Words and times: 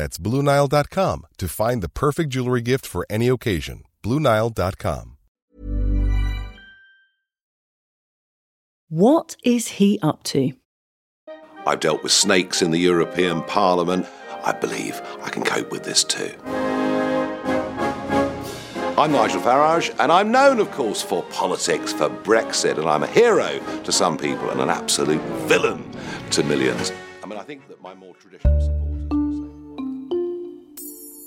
That's 0.00 0.16
BlueNile.com 0.16 1.26
to 1.36 1.46
find 1.46 1.82
the 1.82 1.90
perfect 1.90 2.30
jewelry 2.30 2.62
gift 2.62 2.86
for 2.86 3.04
any 3.10 3.28
occasion. 3.28 3.82
BlueNile.com. 4.02 5.18
What 8.88 9.36
is 9.44 9.68
he 9.76 9.98
up 10.00 10.22
to? 10.32 10.54
I've 11.66 11.80
dealt 11.80 12.02
with 12.02 12.12
snakes 12.12 12.62
in 12.62 12.70
the 12.70 12.78
European 12.78 13.42
Parliament. 13.42 14.06
I 14.42 14.52
believe 14.52 15.02
I 15.22 15.28
can 15.28 15.44
cope 15.44 15.70
with 15.70 15.84
this 15.84 16.02
too. 16.02 16.32
I'm 18.96 19.12
Nigel 19.12 19.42
Farage, 19.42 19.94
and 19.98 20.10
I'm 20.10 20.32
known, 20.32 20.60
of 20.60 20.70
course, 20.70 21.02
for 21.02 21.22
politics, 21.24 21.92
for 21.92 22.08
Brexit, 22.08 22.78
and 22.78 22.88
I'm 22.88 23.02
a 23.02 23.06
hero 23.06 23.60
to 23.84 23.92
some 23.92 24.16
people 24.16 24.48
and 24.48 24.62
an 24.62 24.70
absolute 24.70 25.20
villain 25.46 25.84
to 26.30 26.42
millions. 26.42 26.90
I 27.22 27.26
mean, 27.26 27.38
I 27.38 27.42
think 27.42 27.68
that 27.68 27.82
my 27.82 27.92
more 27.92 28.14
traditional 28.14 28.58
supporters. 28.62 28.99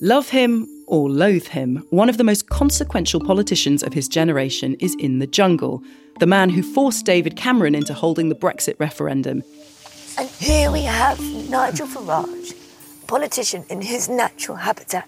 Love 0.03 0.27
him 0.27 0.67
or 0.85 1.09
loathe 1.09 1.47
him, 1.47 1.87
one 1.89 2.09
of 2.09 2.17
the 2.17 2.25
most 2.25 2.49
consequential 2.49 3.21
politicians 3.21 3.81
of 3.81 3.93
his 3.93 4.09
generation 4.09 4.75
is 4.81 4.93
in 4.99 5.19
the 5.19 5.27
jungle, 5.27 5.81
the 6.19 6.25
man 6.25 6.49
who 6.49 6.61
forced 6.61 7.05
David 7.05 7.37
Cameron 7.37 7.73
into 7.73 7.93
holding 7.93 8.27
the 8.27 8.35
Brexit 8.35 8.77
referendum. 8.81 9.43
And 10.17 10.27
here 10.27 10.69
we 10.71 10.81
have 10.81 11.21
Nigel 11.49 11.87
Farage, 11.87 12.53
politician 13.07 13.63
in 13.69 13.81
his 13.81 14.09
natural 14.09 14.57
habitat. 14.57 15.07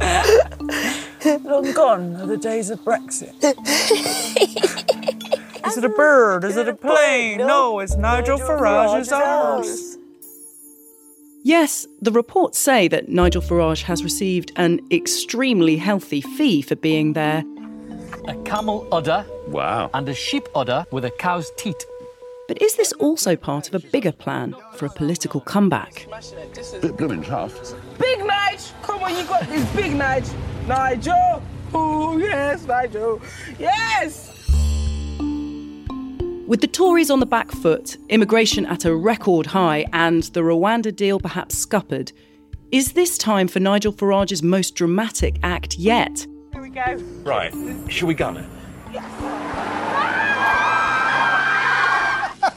Long 1.44 1.72
gone 1.72 2.16
are 2.16 2.26
the 2.26 2.36
days 2.36 2.70
of 2.70 2.80
Brexit. 2.80 3.32
is 5.68 5.76
it 5.76 5.84
a 5.84 5.88
bird? 5.88 6.42
Is 6.42 6.56
it 6.56 6.66
a 6.66 6.74
plane? 6.74 7.38
No, 7.38 7.78
it's 7.78 7.94
Nigel 7.94 8.38
Farage's 8.38 9.12
arms. 9.12 9.98
Yes, 11.42 11.86
the 12.02 12.12
reports 12.12 12.58
say 12.58 12.86
that 12.88 13.08
Nigel 13.08 13.40
Farage 13.40 13.82
has 13.84 14.04
received 14.04 14.52
an 14.56 14.80
extremely 14.90 15.76
healthy 15.76 16.20
fee 16.20 16.60
for 16.60 16.76
being 16.76 17.14
there. 17.14 17.42
A 18.28 18.34
camel 18.44 18.86
udder. 18.92 19.24
Wow. 19.48 19.90
And 19.94 20.06
a 20.08 20.14
sheep 20.14 20.46
udder 20.54 20.84
with 20.90 21.06
a 21.06 21.10
cow's 21.12 21.50
teat. 21.56 21.86
But 22.46 22.60
is 22.60 22.76
this 22.76 22.92
also 22.94 23.36
part 23.36 23.68
of 23.68 23.74
a 23.74 23.88
bigger 23.88 24.12
plan 24.12 24.54
for 24.74 24.84
a 24.84 24.90
political 24.90 25.40
comeback? 25.40 26.06
Bit 26.82 26.96
blooming 26.98 27.22
tough. 27.22 27.74
Big 27.98 28.18
Nigel! 28.18 28.74
Come 28.82 29.02
on, 29.02 29.16
you 29.16 29.24
got 29.24 29.48
this 29.48 29.64
big 29.74 29.94
Nigel! 29.94 30.34
Nigel! 30.66 31.42
Oh, 31.72 32.18
yes, 32.18 32.66
Nigel! 32.66 33.22
Yes! 33.58 34.29
With 36.50 36.60
the 36.62 36.66
Tories 36.66 37.12
on 37.12 37.20
the 37.20 37.26
back 37.26 37.52
foot, 37.52 37.96
immigration 38.08 38.66
at 38.66 38.84
a 38.84 38.92
record 38.92 39.46
high, 39.46 39.86
and 39.92 40.24
the 40.24 40.40
Rwanda 40.40 40.92
deal 40.92 41.20
perhaps 41.20 41.54
scuppered, 41.54 42.10
is 42.72 42.94
this 42.94 43.16
time 43.16 43.46
for 43.46 43.60
Nigel 43.60 43.92
Farage's 43.92 44.42
most 44.42 44.74
dramatic 44.74 45.36
act 45.44 45.78
yet? 45.78 46.26
Here 46.52 46.60
we 46.60 46.70
go. 46.70 46.96
Right, 47.22 47.54
shall 47.88 48.08
we 48.08 48.14
gun 48.14 48.38
it? 48.38 48.46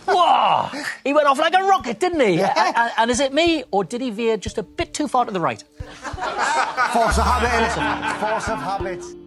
Whoa! 0.07 0.69
He 1.03 1.13
went 1.13 1.27
off 1.27 1.37
like 1.37 1.53
a 1.53 1.61
rocket, 1.63 1.99
didn't 1.99 2.21
he? 2.21 2.37
Yeah. 2.37 2.73
And, 2.75 2.91
and, 2.97 3.11
is 3.11 3.19
it 3.19 3.31
me, 3.31 3.63
or 3.69 3.83
did 3.83 4.01
he 4.01 4.09
veer 4.09 4.37
just 4.37 4.57
a 4.57 4.63
bit 4.63 4.95
too 4.95 5.07
far 5.07 5.25
to 5.25 5.31
the 5.31 5.39
right? 5.39 5.63
Force 5.91 7.19
of 7.19 7.25
habit, 7.25 8.19
Force 8.19 8.49
of 8.49 8.57
habit. 8.59 9.22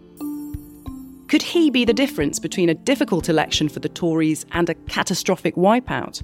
Could 1.27 1.41
he 1.41 1.69
be 1.69 1.83
the 1.83 1.93
difference 1.93 2.39
between 2.39 2.69
a 2.69 2.73
difficult 2.73 3.27
election 3.27 3.67
for 3.67 3.81
the 3.81 3.89
Tories 3.89 4.45
and 4.53 4.69
a 4.69 4.73
catastrophic 4.73 5.55
wipeout? 5.55 6.23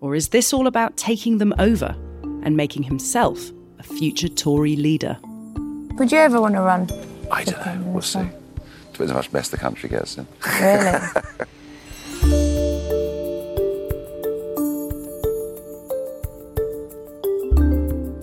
Or 0.00 0.14
is 0.14 0.28
this 0.28 0.52
all 0.52 0.68
about 0.68 0.96
taking 0.96 1.38
them 1.38 1.52
over 1.58 1.96
and 2.44 2.56
making 2.56 2.84
himself 2.84 3.50
a 3.80 3.82
future 3.82 4.28
Tory 4.28 4.76
leader? 4.76 5.18
Would 5.98 6.12
you 6.12 6.18
ever 6.18 6.40
want 6.40 6.54
to 6.54 6.60
run? 6.60 6.88
I 7.32 7.42
don't 7.42 7.66
know. 7.66 7.82
We'll 7.90 8.02
see. 8.02 8.28
Depends 8.92 9.10
how 9.10 9.18
much 9.18 9.32
mess 9.32 9.48
the 9.48 9.56
country 9.56 9.88
gets 9.88 10.16
in. 10.16 10.28
Really? 10.60 11.00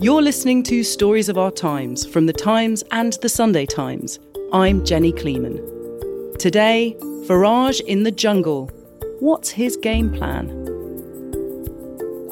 You're 0.00 0.22
listening 0.22 0.62
to 0.62 0.82
Stories 0.84 1.28
of 1.28 1.36
Our 1.36 1.50
Times 1.50 2.06
from 2.06 2.24
The 2.24 2.32
Times 2.32 2.82
and 2.92 3.12
The 3.20 3.28
Sunday 3.28 3.66
Times. 3.66 4.18
I'm 4.54 4.86
Jenny 4.86 5.12
Kleeman. 5.12 5.77
Today, 6.38 6.96
Farage 7.26 7.80
in 7.80 8.04
the 8.04 8.12
jungle. 8.12 8.70
What's 9.18 9.50
his 9.50 9.76
game 9.76 10.12
plan? 10.12 10.46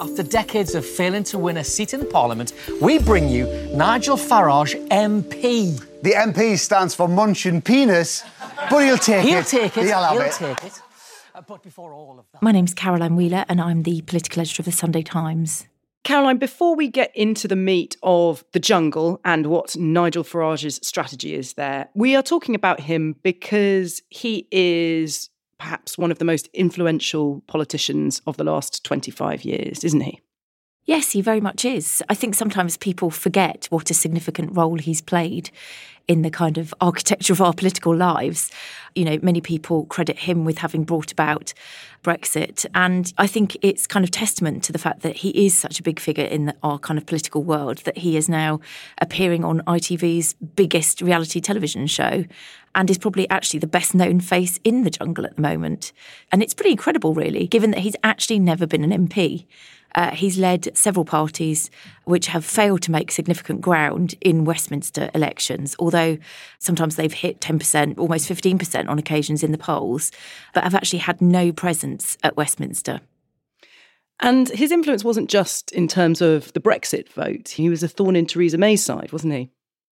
After 0.01 0.23
decades 0.23 0.77
of 0.77 0.87
failing 0.87 1.25
to 1.25 1.39
win 1.39 1.57
a 1.57 1.65
seat 1.65 1.93
in 1.93 2.09
Parliament, 2.09 2.53
we 2.81 3.01
bring 3.01 3.29
you 3.29 3.47
Nigel 3.75 4.17
Farage 4.17 4.77
MP. 4.91 5.77
The 6.03 6.13
MP 6.13 6.57
stands 6.57 6.95
for 6.95 7.09
Munchin 7.09 7.65
Penis, 7.65 8.23
but 8.71 8.85
he'll 8.85 8.97
take 8.97 9.27
he'll 9.27 9.41
it. 9.41 9.47
Take 9.47 9.77
it. 9.77 9.87
He'll 9.87 10.01
have 10.01 10.13
he'll 10.13 10.23
it. 10.23 10.33
take 10.33 10.65
it. 10.65 10.81
Uh, 11.35 11.41
but 11.41 11.65
before 11.65 11.93
all 11.93 12.21
of 12.21 12.27
that. 12.31 12.41
My 12.41 12.53
name's 12.53 12.75
Caroline 12.75 13.17
Wheeler, 13.17 13.45
and 13.49 13.61
I'm 13.61 13.83
the 13.83 14.03
political 14.03 14.41
editor 14.41 14.61
of 14.61 14.67
the 14.67 14.73
Sunday 14.73 15.03
Times. 15.03 15.67
Caroline, 16.07 16.39
before 16.39 16.77
we 16.77 16.87
get 16.87 17.11
into 17.17 17.49
the 17.49 17.57
meat 17.57 17.97
of 18.01 18.45
the 18.53 18.61
jungle 18.61 19.21
and 19.25 19.47
what 19.47 19.77
Nigel 19.77 20.23
Farage's 20.23 20.79
strategy 20.81 21.35
is 21.35 21.55
there, 21.55 21.89
we 21.97 22.15
are 22.15 22.23
talking 22.23 22.55
about 22.55 22.79
him 22.79 23.17
because 23.25 24.03
he 24.09 24.47
is 24.53 25.31
perhaps 25.59 25.99
one 25.99 26.13
of 26.13 26.21
the 26.21 26.25
most 26.25 26.49
influential 26.55 27.43
politicians 27.49 28.23
of 28.25 28.37
the 28.37 28.45
last 28.45 28.85
25 28.85 29.45
years, 29.45 29.83
isn't 29.83 30.03
he? 30.03 30.21
Yes, 30.85 31.11
he 31.11 31.21
very 31.21 31.41
much 31.41 31.65
is. 31.65 32.05
I 32.09 32.15
think 32.15 32.37
sometimes 32.37 32.77
people 32.77 33.11
forget 33.11 33.67
what 33.71 33.91
a 33.91 33.95
significant 33.95 34.57
role 34.57 34.79
he's 34.79 35.01
played 35.01 35.51
in 36.07 36.23
the 36.23 36.31
kind 36.31 36.57
of 36.57 36.73
architecture 36.81 37.33
of 37.33 37.41
our 37.41 37.53
political 37.53 37.95
lives. 37.95 38.53
You 38.95 39.05
know, 39.05 39.19
many 39.23 39.41
people 39.41 39.87
credit 39.87 40.21
him 40.21 40.45
with 40.45 40.59
having 40.59 40.85
brought 40.85 41.11
about 41.11 41.53
Brexit. 42.07 42.65
And 42.73 43.13
I 43.19 43.27
think 43.27 43.57
it's 43.63 43.89
kind 43.89 44.05
of 44.05 44.13
testament 44.13 44.63
to 44.65 44.73
the 44.73 44.79
fact 44.79 45.03
that 45.03 45.17
he 45.17 45.45
is 45.45 45.59
such 45.59 45.81
a 45.81 45.83
big 45.83 45.99
figure 45.99 46.25
in 46.25 46.55
our 46.63 46.79
kind 46.79 46.99
of 46.99 47.05
political 47.05 47.43
world 47.43 47.79
that 47.79 47.99
he 47.99 48.17
is 48.17 48.29
now 48.29 48.61
appearing 48.99 49.45
on 49.45 49.61
ITV's 49.63 50.35
biggest 50.35 51.03
reality 51.03 51.41
television 51.41 51.89
show 51.89 52.25
and 52.77 52.89
is 52.89 52.99
probably 52.99 53.29
actually 53.29 53.59
the 53.59 53.67
best 53.67 53.93
known 53.93 54.21
face 54.21 54.61
in 54.63 54.85
the 54.85 54.91
jungle 54.91 55.27
at 55.27 55.35
the 55.35 55.43
moment. 55.43 55.93
And 56.31 56.45
it's 56.45 56.55
pretty 56.55 56.71
incredible, 56.71 57.13
really, 57.13 57.49
given 57.49 57.73
that 57.73 57.81
he's 57.81 57.97
actually 58.05 58.39
never 58.39 58.69
been 58.69 58.85
an 58.85 59.09
MP. 59.09 59.47
Uh, 59.95 60.11
he's 60.11 60.39
led 60.39 60.77
several 60.77 61.05
parties 61.05 61.71
which 62.05 62.27
have 62.27 62.45
failed 62.45 62.83
to 62.83 62.91
make 62.91 63.11
significant 63.11 63.61
ground 63.61 64.15
in 64.21 64.45
Westminster 64.45 65.11
elections, 65.15 65.75
although 65.79 66.19
sometimes 66.59 66.97
they've 66.97 67.13
hit 67.13 67.41
10%, 67.41 67.99
almost 67.99 68.29
15% 68.29 68.89
on 68.89 68.99
occasions 68.99 69.43
in 69.43 69.53
the 69.53 69.59
polls, 69.59 70.13
but 70.53 70.65
have 70.65 70.75
actually 70.75 70.99
had 70.99 71.21
no 71.21 71.53
presence 71.53 72.19
at 72.23 72.37
Westminster. 72.37 73.01
And 74.21 74.49
his 74.49 74.73
influence 74.73 75.05
wasn't 75.05 75.29
just 75.29 75.73
in 75.73 75.89
terms 75.89 76.23
of 76.23 76.53
the 76.55 76.61
Brexit 76.61 77.11
vote. 77.11 77.49
He 77.49 77.69
was 77.69 77.83
a 77.83 77.89
thorn 77.89 78.17
in 78.17 78.27
Theresa 78.27 78.57
May's 78.57 78.83
side, 78.83 79.13
wasn't 79.13 79.35
he? 79.35 79.51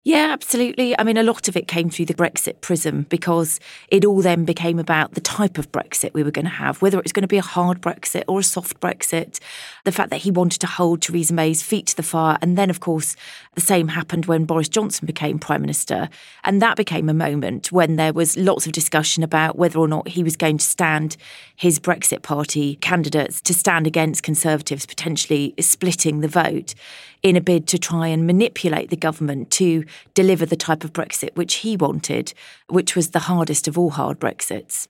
Yeah, 0.05 0.29
absolutely. 0.31 0.97
I 0.97 1.03
mean, 1.03 1.17
a 1.17 1.23
lot 1.23 1.49
of 1.49 1.57
it 1.57 1.67
came 1.67 1.89
through 1.89 2.05
the 2.05 2.13
Brexit 2.13 2.61
prism 2.61 3.05
because 3.09 3.59
it 3.89 4.05
all 4.05 4.21
then 4.21 4.45
became 4.45 4.79
about 4.79 5.13
the 5.13 5.19
type 5.19 5.57
of 5.57 5.69
Brexit 5.73 6.13
we 6.13 6.23
were 6.23 6.31
going 6.31 6.45
to 6.45 6.51
have, 6.51 6.81
whether 6.81 6.97
it 6.97 7.03
was 7.03 7.11
going 7.11 7.23
to 7.23 7.27
be 7.27 7.37
a 7.37 7.41
hard 7.41 7.81
Brexit 7.81 8.23
or 8.25 8.39
a 8.39 8.43
soft 8.43 8.79
Brexit. 8.79 9.39
The 9.83 9.91
fact 9.91 10.09
that 10.11 10.21
he 10.21 10.31
wanted 10.31 10.59
to 10.61 10.67
hold 10.67 11.01
Theresa 11.01 11.33
May's 11.33 11.61
feet 11.61 11.87
to 11.87 11.97
the 11.97 12.03
fire. 12.03 12.37
And 12.41 12.57
then, 12.57 12.69
of 12.69 12.79
course, 12.79 13.17
the 13.55 13.61
same 13.61 13.89
happened 13.89 14.25
when 14.25 14.45
Boris 14.45 14.69
Johnson 14.69 15.05
became 15.05 15.37
Prime 15.37 15.59
Minister. 15.59 16.07
And 16.45 16.61
that 16.61 16.77
became 16.77 17.09
a 17.09 17.13
moment 17.13 17.69
when 17.73 17.97
there 17.97 18.13
was 18.13 18.37
lots 18.37 18.65
of 18.65 18.71
discussion 18.71 19.21
about 19.21 19.57
whether 19.57 19.79
or 19.79 19.87
not 19.89 20.07
he 20.07 20.23
was 20.23 20.37
going 20.37 20.59
to 20.59 20.65
stand 20.65 21.17
his 21.57 21.77
Brexit 21.77 22.21
Party 22.21 22.75
candidates 22.77 23.41
to 23.41 23.53
stand 23.53 23.85
against 23.85 24.23
Conservatives, 24.23 24.85
potentially 24.85 25.53
splitting 25.59 26.21
the 26.21 26.29
vote 26.29 26.73
in 27.21 27.35
a 27.35 27.41
bid 27.41 27.67
to 27.67 27.77
try 27.77 28.07
and 28.07 28.25
manipulate 28.25 28.89
the 28.89 28.95
government 28.95 29.51
to 29.51 29.83
deliver 30.13 30.45
the 30.45 30.55
type 30.55 30.83
of 30.83 30.93
Brexit 30.93 31.35
which 31.35 31.55
he 31.55 31.77
wanted, 31.77 32.33
which 32.67 32.95
was 32.95 33.09
the 33.09 33.19
hardest 33.19 33.67
of 33.67 33.77
all 33.77 33.91
hard 33.91 34.19
Brexits. 34.19 34.87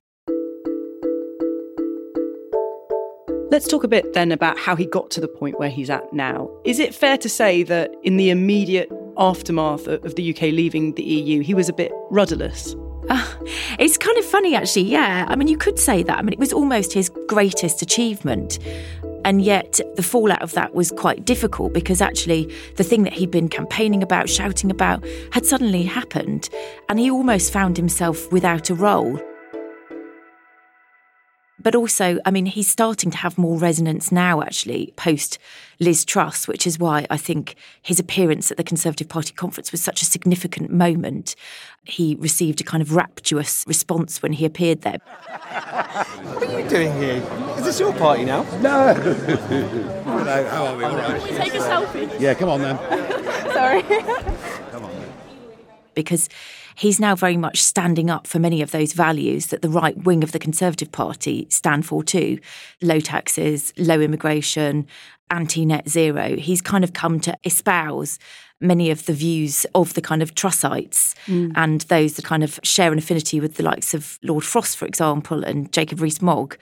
Let's 3.52 3.68
talk 3.68 3.84
a 3.84 3.88
bit 3.88 4.14
then 4.14 4.32
about 4.32 4.60
how 4.60 4.76
he 4.76 4.86
got 4.86 5.10
to 5.12 5.22
the 5.22 5.28
point 5.28 5.58
where 5.58 5.70
he's 5.70 5.90
at 5.90 6.14
now. 6.14 6.52
Is 6.66 6.78
it 6.78 6.94
fair 6.94 7.18
to 7.18 7.28
say 7.28 7.64
that 7.64 7.92
in 8.04 8.18
the 8.18 8.30
immediate 8.30 8.92
aftermath 9.18 9.88
of 9.88 10.14
the 10.16 10.30
UK 10.30 10.54
leaving 10.54 10.94
the 10.94 11.04
EU, 11.04 11.42
he 11.42 11.56
was 11.56 11.68
a 11.68 11.74
bit 11.74 11.92
rudderless? 12.12 12.76
Uh, 13.10 13.26
it's 13.80 13.98
kind 13.98 14.18
of 14.20 14.26
funny, 14.26 14.56
actually. 14.56 14.84
Yeah. 14.84 15.26
I 15.28 15.36
mean, 15.36 15.48
you 15.48 15.58
could 15.58 15.80
say 15.80 16.04
that. 16.04 16.20
I 16.20 16.22
mean, 16.22 16.34
it 16.34 16.40
was 16.40 16.54
almost 16.54 16.94
his 16.94 17.10
greatest 17.28 17.82
achievement. 17.82 18.60
And 19.30 19.44
yet, 19.44 19.80
the 19.96 20.02
fallout 20.02 20.42
of 20.42 20.54
that 20.54 20.74
was 20.74 20.90
quite 20.90 21.24
difficult 21.24 21.72
because 21.72 22.02
actually, 22.02 22.52
the 22.78 22.84
thing 22.84 23.04
that 23.04 23.14
he'd 23.14 23.30
been 23.30 23.48
campaigning 23.48 24.02
about, 24.02 24.28
shouting 24.28 24.72
about, 24.72 25.06
had 25.34 25.46
suddenly 25.46 25.84
happened. 25.84 26.50
And 26.90 26.98
he 26.98 27.12
almost 27.12 27.54
found 27.54 27.78
himself 27.78 28.32
without 28.32 28.72
a 28.72 28.74
role. 28.74 29.22
But 31.62 31.76
also, 31.76 32.20
I 32.26 32.32
mean, 32.32 32.46
he's 32.46 32.68
starting 32.68 33.12
to 33.12 33.18
have 33.18 33.38
more 33.38 33.58
resonance 33.58 34.12
now, 34.12 34.42
actually, 34.42 34.94
post 34.96 35.38
Liz 35.80 36.06
Truss, 36.06 36.48
which 36.48 36.66
is 36.66 36.80
why 36.80 37.06
I 37.10 37.18
think 37.18 37.56
his 37.82 38.00
appearance 38.00 38.52
at 38.52 38.58
the 38.58 38.64
Conservative 38.64 39.10
Party 39.10 39.34
conference 39.34 39.72
was 39.72 39.82
such 39.82 40.02
a 40.02 40.06
significant 40.06 40.72
moment. 40.72 41.36
He 41.84 42.16
received 42.20 42.62
a 42.62 42.64
kind 42.64 42.82
of 42.82 42.96
rapturous 42.96 43.66
response 43.68 44.22
when 44.22 44.34
he 44.34 44.46
appeared 44.46 44.82
there. 44.82 45.00
what 45.00 46.48
are 46.48 46.62
you 46.62 46.70
doing 46.70 46.94
here? 46.96 47.24
Is 47.58 47.66
this 47.66 47.80
your 47.80 47.94
party 47.94 48.26
now? 48.26 48.44
No. 48.60 48.94
Hello, 50.06 50.50
how 50.50 50.66
are 50.66 50.78
we? 50.78 50.84
All 50.84 50.96
right. 50.96 51.22
Can 51.22 51.34
we 51.34 51.40
take 51.40 51.54
a 51.56 51.58
selfie? 51.58 52.20
Yeah, 52.20 52.34
come 52.34 52.50
on 52.50 52.62
then. 52.62 52.78
Sorry. 53.54 53.82
Come 54.72 54.86
on. 54.86 54.92
Because 55.94 56.30
he's 56.80 57.00
now 57.00 57.16
very 57.16 57.38
much 57.38 57.62
standing 57.62 58.10
up 58.10 58.26
for 58.26 58.40
many 58.40 58.62
of 58.62 58.72
those 58.72 58.94
values 58.94 59.48
that 59.48 59.62
the 59.62 59.70
right 59.70 59.98
wing 60.04 60.24
of 60.24 60.32
the 60.32 60.40
Conservative 60.40 60.92
Party 60.92 61.46
stand 61.50 61.86
for 61.86 62.04
too 62.04 62.40
low 62.82 63.00
taxes, 63.00 63.74
low 63.78 64.00
immigration, 64.00 64.88
anti 65.30 65.66
net 65.66 65.90
zero. 65.90 66.36
He's 66.38 66.62
kind 66.62 66.84
of 66.84 66.94
come 66.94 67.20
to 67.22 67.38
espouse 67.44 68.18
many 68.62 68.90
of 68.92 69.06
the 69.06 69.14
views 69.14 69.66
of 69.76 69.94
the 69.94 70.02
kind 70.02 70.22
of 70.22 70.36
Trussites 70.36 71.16
mm. 71.26 71.52
and 71.56 71.82
those 71.82 72.16
that 72.16 72.26
kind 72.26 72.44
of 72.44 72.60
share 72.64 72.92
an 72.92 72.98
affinity 72.98 73.40
with 73.40 73.56
the 73.56 73.64
likes 73.64 73.94
of 73.94 74.20
Lord 74.22 74.44
Frost, 74.44 74.78
for 74.78 74.86
example, 74.86 75.44
and 75.44 75.72
Jacob 75.72 76.02
Rees 76.02 76.22
Mogg. 76.22 76.58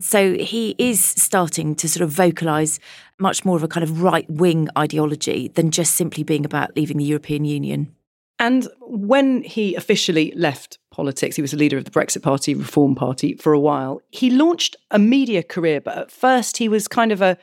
So 0.00 0.34
he 0.34 0.74
is 0.78 1.02
starting 1.02 1.74
to 1.76 1.88
sort 1.88 2.02
of 2.02 2.10
vocalise 2.10 2.78
much 3.18 3.44
more 3.44 3.56
of 3.56 3.62
a 3.62 3.68
kind 3.68 3.84
of 3.84 4.02
right 4.02 4.28
wing 4.28 4.68
ideology 4.76 5.48
than 5.48 5.70
just 5.70 5.94
simply 5.94 6.22
being 6.22 6.44
about 6.44 6.76
leaving 6.76 6.98
the 6.98 7.04
European 7.04 7.44
Union. 7.44 7.95
And 8.38 8.68
when 8.80 9.42
he 9.42 9.74
officially 9.74 10.32
left 10.36 10.78
politics, 10.90 11.36
he 11.36 11.42
was 11.42 11.52
the 11.52 11.56
leader 11.56 11.78
of 11.78 11.84
the 11.84 11.90
Brexit 11.90 12.22
Party, 12.22 12.54
Reform 12.54 12.94
Party, 12.94 13.34
for 13.34 13.52
a 13.52 13.60
while. 13.60 14.02
He 14.10 14.30
launched 14.30 14.76
a 14.90 14.98
media 14.98 15.42
career, 15.42 15.80
but 15.80 15.96
at 15.96 16.10
first 16.10 16.58
he 16.58 16.68
was 16.68 16.86
kind 16.86 17.12
of 17.12 17.22
a, 17.22 17.38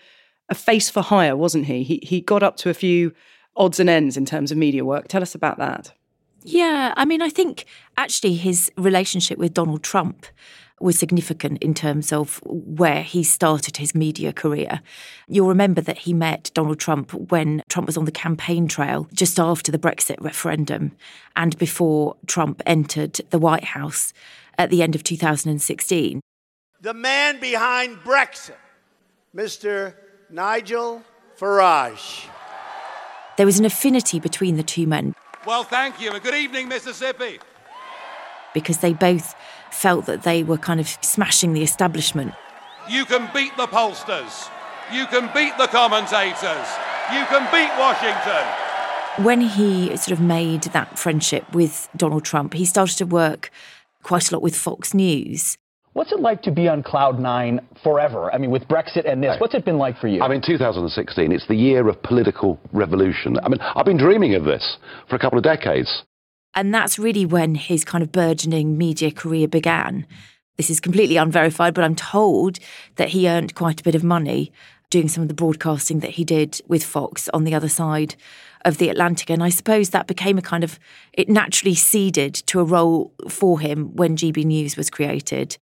a 0.50 0.56
face 0.56 0.90
for 0.90 1.01
hire, 1.01 1.36
wasn't 1.36 1.66
he? 1.66 1.84
He 1.84 2.00
he 2.04 2.22
got 2.22 2.44
up 2.44 2.57
to 2.57 2.69
a 2.69 2.74
few 2.74 3.13
odds 3.56 3.80
and 3.80 3.90
ends 3.90 4.18
in 4.18 4.25
terms 4.25 4.51
of 4.51 4.57
media 4.57 4.86
work. 4.86 5.07
Tell 5.07 5.22
us 5.22 5.36
about 5.36 5.57
that. 5.57 5.94
Yeah, 6.44 6.94
I 6.98 7.06
mean, 7.06 7.22
I 7.22 7.30
think 7.30 7.66
actually 7.98 8.36
his 8.36 8.72
relationship 8.78 9.38
with 9.38 9.54
Donald 9.54 9.81
Trump 9.81 10.25
was 10.83 11.00
significant 11.00 11.63
in 11.63 11.74
terms 11.74 12.12
of 12.12 12.39
where 12.44 13.01
he 13.01 13.24
started 13.24 13.77
his 13.77 13.95
media 13.95 14.33
career. 14.33 14.81
You'll 15.27 15.47
remember 15.47 15.81
that 15.81 16.00
he 16.00 16.13
met 16.13 16.51
Donald 16.53 16.80
Trump 16.80 17.13
when 17.13 17.63
Trump 17.69 17.88
was 17.88 17.97
on 17.97 18.06
the 18.06 18.12
campaign 18.12 18.68
trail 18.68 19.07
just 19.13 19.39
after 19.39 19.71
the 19.71 19.80
Brexit 19.80 20.18
referendum 20.19 20.91
and 21.35 21.57
before 21.57 22.18
Trump 22.27 22.62
entered 22.65 23.21
the 23.30 23.39
White 23.39 23.63
House 23.63 24.13
at 24.57 24.69
the 24.69 24.83
end 24.83 24.94
of 24.94 25.03
2016. 25.03 26.19
The 26.81 26.94
man 26.94 27.39
behind 27.39 27.97
Brexit, 28.00 28.56
Mr. 29.33 29.95
Nigel 30.29 31.01
Farage. 31.39 32.25
There 33.38 33.45
was 33.45 33.57
an 33.57 33.65
affinity 33.65 34.19
between 34.19 34.57
the 34.57 34.63
two 34.63 34.86
men. 34.86 35.15
Well, 35.45 35.63
thank 35.63 36.00
you, 36.00 36.12
and 36.12 36.21
good 36.21 36.36
evening, 36.36 36.68
Mississippi. 36.68 37.39
Because 38.53 38.79
they 38.79 38.94
both 38.94 39.35
felt 39.71 40.05
that 40.05 40.23
they 40.23 40.44
were 40.44 40.57
kind 40.57 40.79
of 40.79 40.88
smashing 41.01 41.53
the 41.53 41.63
establishment. 41.63 42.33
You 42.89 43.05
can 43.05 43.29
beat 43.33 43.55
the 43.57 43.67
pollsters. 43.67 44.50
You 44.91 45.05
can 45.07 45.29
beat 45.33 45.57
the 45.57 45.67
commentators. 45.67 46.67
You 47.11 47.25
can 47.25 47.50
beat 47.51 47.71
Washington. 47.79 48.45
When 49.23 49.41
he 49.41 49.95
sort 49.95 50.11
of 50.11 50.19
made 50.19 50.63
that 50.63 50.97
friendship 50.97 51.53
with 51.53 51.88
Donald 51.95 52.25
Trump, 52.25 52.53
he 52.53 52.65
started 52.65 52.97
to 52.97 53.05
work 53.05 53.51
quite 54.01 54.31
a 54.31 54.35
lot 54.35 54.41
with 54.41 54.55
Fox 54.55 54.94
News. 54.94 55.57
What's 55.94 56.11
it 56.11 56.19
like 56.19 56.41
to 56.44 56.51
be 56.51 56.67
on 56.67 56.81
cloud 56.81 57.19
nine 57.19 57.59
forever? 57.83 58.33
I 58.33 58.39
mean, 58.39 58.50
with 58.50 58.63
Brexit 58.63 59.09
and 59.09 59.23
this, 59.23 59.29
right. 59.29 59.41
what's 59.41 59.53
it 59.53 59.63
been 59.63 59.77
like 59.77 60.00
for 60.00 60.07
you? 60.07 60.23
I 60.23 60.27
mean, 60.27 60.41
2016, 60.45 61.31
it's 61.31 61.47
the 61.47 61.55
year 61.55 61.88
of 61.88 62.01
political 62.01 62.59
revolution. 62.71 63.38
I 63.44 63.50
mean, 63.50 63.59
I've 63.61 63.85
been 63.85 64.00
dreaming 64.00 64.33
of 64.33 64.44
this 64.44 64.77
for 65.07 65.15
a 65.15 65.19
couple 65.19 65.38
of 65.38 65.44
decades. 65.44 66.03
And 66.55 66.73
that's 66.73 67.00
really 67.00 67.25
when 67.25 67.55
his 67.55 67.83
kind 67.83 68.03
of 68.03 68.11
burgeoning 68.11 68.77
media 68.77 69.11
career 69.11 69.47
began. 69.47 70.05
This 70.57 70.69
is 70.69 70.79
completely 70.79 71.17
unverified, 71.17 71.73
but 71.73 71.83
I'm 71.83 71.95
told 71.95 72.59
that 72.97 73.09
he 73.09 73.27
earned 73.27 73.55
quite 73.55 73.81
a 73.81 73.83
bit 73.83 73.95
of 73.95 74.03
money 74.03 74.51
doing 74.91 75.07
some 75.07 75.23
of 75.23 75.27
the 75.27 75.33
broadcasting 75.33 76.01
that 76.01 76.11
he 76.11 76.23
did 76.23 76.61
with 76.67 76.83
Fox 76.83 77.27
on 77.29 77.44
the 77.44 77.55
other 77.55 77.69
side 77.69 78.15
of 78.63 78.77
the 78.77 78.89
Atlantic. 78.89 79.31
And 79.31 79.44
I 79.44 79.50
suppose 79.50 79.89
that 79.89 80.05
became 80.05 80.38
a 80.38 80.41
kind 80.44 80.63
of, 80.63 80.79
it 81.13 81.27
naturally 81.27 81.73
seeded 81.73 82.35
to 82.45 82.59
a 82.59 82.63
role 82.63 83.11
for 83.27 83.59
him 83.59 83.95
when 83.95 84.15
GB 84.15 84.45
News 84.45 84.77
was 84.77 84.91
created. 84.91 85.57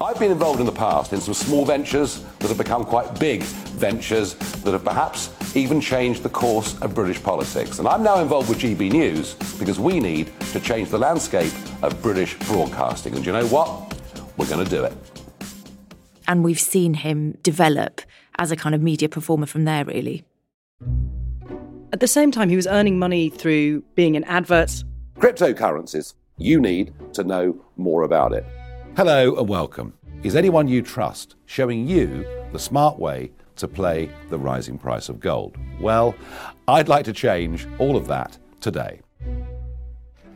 I've 0.00 0.18
been 0.18 0.32
involved 0.32 0.60
in 0.60 0.66
the 0.66 0.72
past 0.72 1.12
in 1.12 1.20
some 1.20 1.34
small 1.34 1.66
ventures 1.66 2.24
that 2.38 2.48
have 2.48 2.58
become 2.58 2.84
quite 2.86 3.20
big 3.20 3.42
ventures 3.42 4.34
that 4.34 4.72
have 4.72 4.84
perhaps 4.84 5.28
even 5.56 5.80
changed 5.80 6.22
the 6.22 6.28
course 6.28 6.78
of 6.82 6.94
British 6.94 7.22
politics. 7.22 7.78
And 7.78 7.88
I'm 7.88 8.02
now 8.02 8.20
involved 8.20 8.48
with 8.48 8.58
GB 8.58 8.92
News 8.92 9.34
because 9.58 9.80
we 9.80 10.00
need 10.00 10.30
to 10.52 10.60
change 10.60 10.90
the 10.90 10.98
landscape 10.98 11.52
of 11.82 12.00
British 12.02 12.38
broadcasting. 12.40 13.14
And 13.16 13.24
you 13.24 13.32
know 13.32 13.46
what? 13.46 13.98
We're 14.36 14.48
going 14.48 14.64
to 14.64 14.70
do 14.70 14.84
it. 14.84 14.92
And 16.28 16.44
we've 16.44 16.60
seen 16.60 16.94
him 16.94 17.38
develop 17.42 18.02
as 18.38 18.50
a 18.50 18.56
kind 18.56 18.74
of 18.74 18.82
media 18.82 19.08
performer 19.08 19.46
from 19.46 19.64
there, 19.64 19.84
really. 19.84 20.24
At 21.92 22.00
the 22.00 22.08
same 22.08 22.30
time, 22.30 22.50
he 22.50 22.56
was 22.56 22.66
earning 22.66 22.98
money 22.98 23.30
through 23.30 23.82
being 23.94 24.14
in 24.14 24.24
adverts. 24.24 24.84
Cryptocurrencies. 25.18 26.14
You 26.36 26.60
need 26.60 26.92
to 27.14 27.24
know 27.24 27.58
more 27.76 28.02
about 28.02 28.34
it. 28.34 28.44
Hello 28.96 29.36
and 29.36 29.48
welcome. 29.48 29.94
Is 30.22 30.36
anyone 30.36 30.68
you 30.68 30.82
trust 30.82 31.36
showing 31.46 31.88
you 31.88 32.26
the 32.52 32.58
smart 32.58 32.98
way 32.98 33.30
to 33.56 33.68
play 33.68 34.10
the 34.30 34.38
rising 34.38 34.78
price 34.78 35.08
of 35.08 35.20
gold? 35.20 35.56
Well, 35.80 36.14
I'd 36.68 36.88
like 36.88 37.04
to 37.06 37.12
change 37.12 37.66
all 37.78 37.96
of 37.96 38.06
that 38.08 38.38
today. 38.60 39.00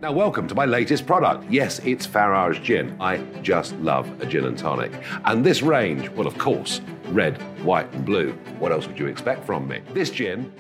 Now, 0.01 0.13
welcome 0.13 0.49
to 0.49 0.55
my 0.55 0.65
latest 0.65 1.07
product. 1.07 1.45
Yes, 1.51 1.79
it's 1.81 2.07
Farage 2.07 2.63
Gin. 2.63 2.97
I 3.01 3.19
just 3.43 3.77
love 3.81 4.09
a 4.23 4.27
gin 4.27 4.47
and 4.47 4.57
tonic. 4.57 4.91
And 5.27 5.45
this 5.45 5.61
range, 5.61 6.09
well, 6.13 6.27
of 6.27 6.39
course, 6.39 6.81
red, 7.09 7.37
white, 7.65 7.93
and 7.93 8.07
blue. 8.07 8.33
What 8.59 8.73
else 8.73 8.87
would 8.87 8.99
you 8.99 9.07
expect 9.07 9.45
from 9.45 9.69
me? 9.69 9.83
This 9.93 10.09
gin 10.09 10.51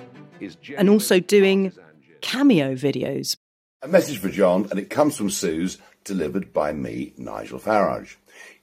is. 0.40 0.56
Gin 0.56 0.76
And 0.76 0.90
also 0.90 1.20
doing 1.20 1.72
cameo 2.20 2.74
videos. 2.74 3.36
A 3.80 3.88
message 3.88 4.18
for 4.18 4.28
John, 4.28 4.68
and 4.70 4.78
it 4.78 4.90
comes 4.90 5.16
from 5.16 5.30
Suze 5.30 5.78
delivered 6.04 6.52
by 6.52 6.72
me, 6.74 7.14
Nigel 7.16 7.58
Farage. 7.58 8.16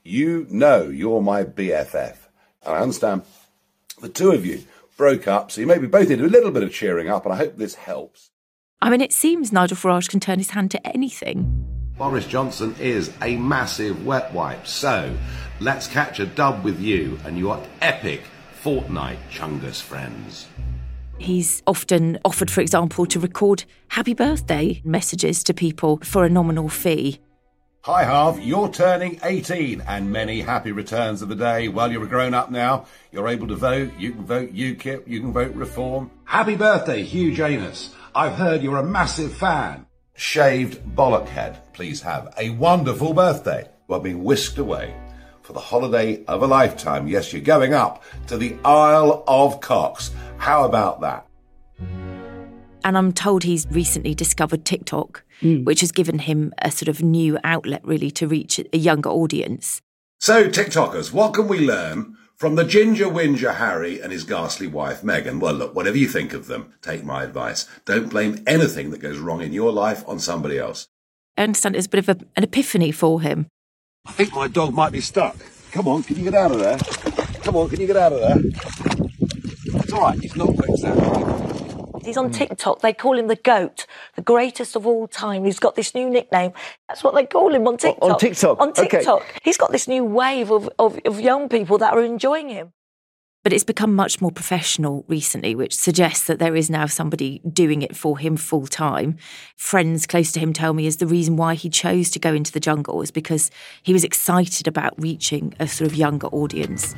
You 0.04 0.46
know 0.48 0.82
you're 0.82 1.22
my 1.22 1.42
BFF. 1.42 2.16
And 2.64 2.74
I 2.76 2.78
understand 2.78 3.22
the 4.00 4.08
two 4.08 4.30
of 4.30 4.44
you 4.44 4.64
broke 4.96 5.28
up, 5.28 5.50
so 5.50 5.60
you 5.60 5.66
maybe 5.66 5.86
both 5.86 6.08
need 6.08 6.20
a 6.20 6.28
little 6.28 6.50
bit 6.50 6.62
of 6.62 6.72
cheering 6.72 7.08
up, 7.08 7.24
and 7.24 7.32
I 7.32 7.36
hope 7.36 7.56
this 7.56 7.76
helps. 7.76 8.30
I 8.80 8.90
mean, 8.90 9.00
it 9.00 9.12
seems 9.12 9.52
Nigel 9.52 9.76
Farage 9.76 10.08
can 10.08 10.20
turn 10.20 10.38
his 10.38 10.50
hand 10.50 10.70
to 10.72 10.86
anything. 10.86 11.64
Boris 11.96 12.26
Johnson 12.26 12.76
is 12.78 13.12
a 13.22 13.36
massive 13.36 14.06
wet 14.06 14.32
wipe, 14.32 14.66
so 14.66 15.16
let's 15.60 15.88
catch 15.88 16.20
a 16.20 16.26
dub 16.26 16.64
with 16.64 16.80
you 16.80 17.18
and 17.24 17.36
your 17.36 17.60
epic 17.80 18.22
Fortnite 18.62 19.18
Chungus 19.30 19.80
friends. 19.80 20.46
He's 21.18 21.62
often 21.66 22.18
offered, 22.24 22.50
for 22.50 22.60
example, 22.60 23.04
to 23.06 23.18
record 23.18 23.64
happy 23.88 24.14
birthday 24.14 24.80
messages 24.84 25.42
to 25.44 25.54
people 25.54 25.98
for 26.04 26.24
a 26.24 26.28
nominal 26.28 26.68
fee. 26.68 27.18
Hi, 27.82 28.02
Harv, 28.02 28.40
you're 28.40 28.68
turning 28.68 29.20
18 29.22 29.82
and 29.82 30.10
many 30.12 30.40
happy 30.40 30.72
returns 30.72 31.22
of 31.22 31.28
the 31.28 31.36
day. 31.36 31.68
Well, 31.68 31.92
you're 31.92 32.02
a 32.02 32.08
grown 32.08 32.34
up 32.34 32.50
now. 32.50 32.86
You're 33.12 33.28
able 33.28 33.46
to 33.46 33.54
vote. 33.54 33.92
You 33.96 34.10
can 34.12 34.26
vote 34.26 34.52
UKIP. 34.52 35.06
You 35.06 35.20
can 35.20 35.32
vote 35.32 35.54
Reform. 35.54 36.10
Happy 36.24 36.56
birthday, 36.56 37.04
Hugh 37.04 37.32
Janus. 37.32 37.94
I've 38.16 38.34
heard 38.34 38.62
you're 38.62 38.78
a 38.78 38.82
massive 38.82 39.32
fan. 39.32 39.86
Shaved 40.16 40.84
bollockhead, 40.96 41.72
please 41.72 42.02
have 42.02 42.34
a 42.36 42.50
wonderful 42.50 43.14
birthday. 43.14 43.68
Well, 43.86 44.00
being 44.00 44.24
whisked 44.24 44.58
away 44.58 44.92
for 45.42 45.52
the 45.52 45.60
holiday 45.60 46.24
of 46.24 46.42
a 46.42 46.48
lifetime. 46.48 47.06
Yes, 47.06 47.32
you're 47.32 47.42
going 47.42 47.74
up 47.74 48.02
to 48.26 48.36
the 48.36 48.56
Isle 48.64 49.22
of 49.28 49.60
Cox. 49.60 50.10
How 50.36 50.64
about 50.64 51.00
that? 51.02 51.27
And 52.84 52.96
I'm 52.96 53.12
told 53.12 53.42
he's 53.44 53.66
recently 53.70 54.14
discovered 54.14 54.64
TikTok, 54.64 55.22
Hmm. 55.40 55.62
which 55.64 55.80
has 55.80 55.92
given 55.92 56.18
him 56.18 56.52
a 56.62 56.70
sort 56.70 56.88
of 56.88 57.02
new 57.02 57.38
outlet 57.44 57.80
really 57.84 58.10
to 58.12 58.26
reach 58.26 58.60
a 58.72 58.76
younger 58.78 59.10
audience. 59.10 59.80
So, 60.20 60.48
TikTokers, 60.48 61.12
what 61.12 61.32
can 61.34 61.46
we 61.46 61.60
learn 61.60 62.16
from 62.36 62.56
the 62.56 62.64
ginger 62.64 63.08
whinger 63.08 63.52
Harry 63.52 64.00
and 64.00 64.10
his 64.12 64.24
ghastly 64.24 64.66
wife 64.66 65.02
Meghan? 65.02 65.38
Well, 65.38 65.54
look, 65.54 65.76
whatever 65.76 65.96
you 65.96 66.08
think 66.08 66.32
of 66.34 66.46
them, 66.48 66.72
take 66.82 67.04
my 67.04 67.22
advice. 67.22 67.66
Don't 67.84 68.08
blame 68.10 68.42
anything 68.48 68.90
that 68.90 68.98
goes 69.00 69.18
wrong 69.18 69.42
in 69.42 69.52
your 69.52 69.70
life 69.70 70.02
on 70.08 70.18
somebody 70.18 70.58
else. 70.58 70.88
I 71.36 71.44
understand 71.44 71.76
it's 71.76 71.86
a 71.86 71.90
bit 71.90 72.08
of 72.08 72.08
a, 72.08 72.24
an 72.36 72.42
epiphany 72.42 72.90
for 72.90 73.20
him. 73.20 73.46
I 74.06 74.12
think 74.12 74.34
my 74.34 74.48
dog 74.48 74.74
might 74.74 74.90
be 74.90 75.00
stuck. 75.00 75.36
Come 75.70 75.86
on, 75.86 76.02
can 76.02 76.16
you 76.16 76.24
get 76.24 76.34
out 76.34 76.50
of 76.50 76.58
there? 76.58 76.78
Come 77.42 77.54
on, 77.54 77.68
can 77.68 77.80
you 77.80 77.86
get 77.86 77.96
out 77.96 78.12
of 78.12 78.20
there? 78.20 78.38
It's 79.80 79.92
all 79.92 80.00
right, 80.00 80.18
he's 80.18 80.34
not 80.34 80.48
wet 80.54 81.57
exactly. 81.98 82.10
He's 82.10 82.16
on 82.16 82.26
hmm. 82.26 82.32
TikTok. 82.32 82.80
They 82.80 82.92
call 82.92 83.18
him 83.18 83.28
the 83.28 83.36
GOAT, 83.36 83.86
the 84.16 84.22
greatest 84.22 84.76
of 84.76 84.86
all 84.86 85.06
time. 85.08 85.44
He's 85.44 85.58
got 85.58 85.74
this 85.74 85.94
new 85.94 86.08
nickname. 86.08 86.52
That's 86.88 87.04
what 87.04 87.14
they 87.14 87.26
call 87.26 87.54
him 87.54 87.66
on 87.66 87.76
TikTok. 87.76 88.10
On 88.10 88.18
TikTok, 88.18 88.60
On 88.60 88.70
okay. 88.70 88.88
TikTok. 88.88 89.24
He's 89.42 89.56
got 89.56 89.72
this 89.72 89.88
new 89.88 90.04
wave 90.04 90.50
of, 90.50 90.68
of, 90.78 90.98
of 91.04 91.20
young 91.20 91.48
people 91.48 91.78
that 91.78 91.92
are 91.92 92.02
enjoying 92.02 92.48
him. 92.48 92.72
But 93.44 93.52
it's 93.52 93.64
become 93.64 93.94
much 93.94 94.20
more 94.20 94.32
professional 94.32 95.04
recently, 95.08 95.54
which 95.54 95.74
suggests 95.74 96.26
that 96.26 96.38
there 96.38 96.56
is 96.56 96.68
now 96.68 96.86
somebody 96.86 97.40
doing 97.50 97.82
it 97.82 97.96
for 97.96 98.18
him 98.18 98.36
full 98.36 98.66
time. 98.66 99.16
Friends 99.56 100.06
close 100.06 100.32
to 100.32 100.40
him 100.40 100.52
tell 100.52 100.74
me 100.74 100.86
is 100.86 100.96
the 100.96 101.06
reason 101.06 101.36
why 101.36 101.54
he 101.54 101.70
chose 101.70 102.10
to 102.10 102.18
go 102.18 102.34
into 102.34 102.52
the 102.52 102.60
jungle 102.60 103.00
is 103.00 103.10
because 103.10 103.50
he 103.82 103.92
was 103.92 104.04
excited 104.04 104.66
about 104.66 105.00
reaching 105.00 105.54
a 105.60 105.68
sort 105.68 105.90
of 105.90 105.96
younger 105.96 106.26
audience. 106.26 106.94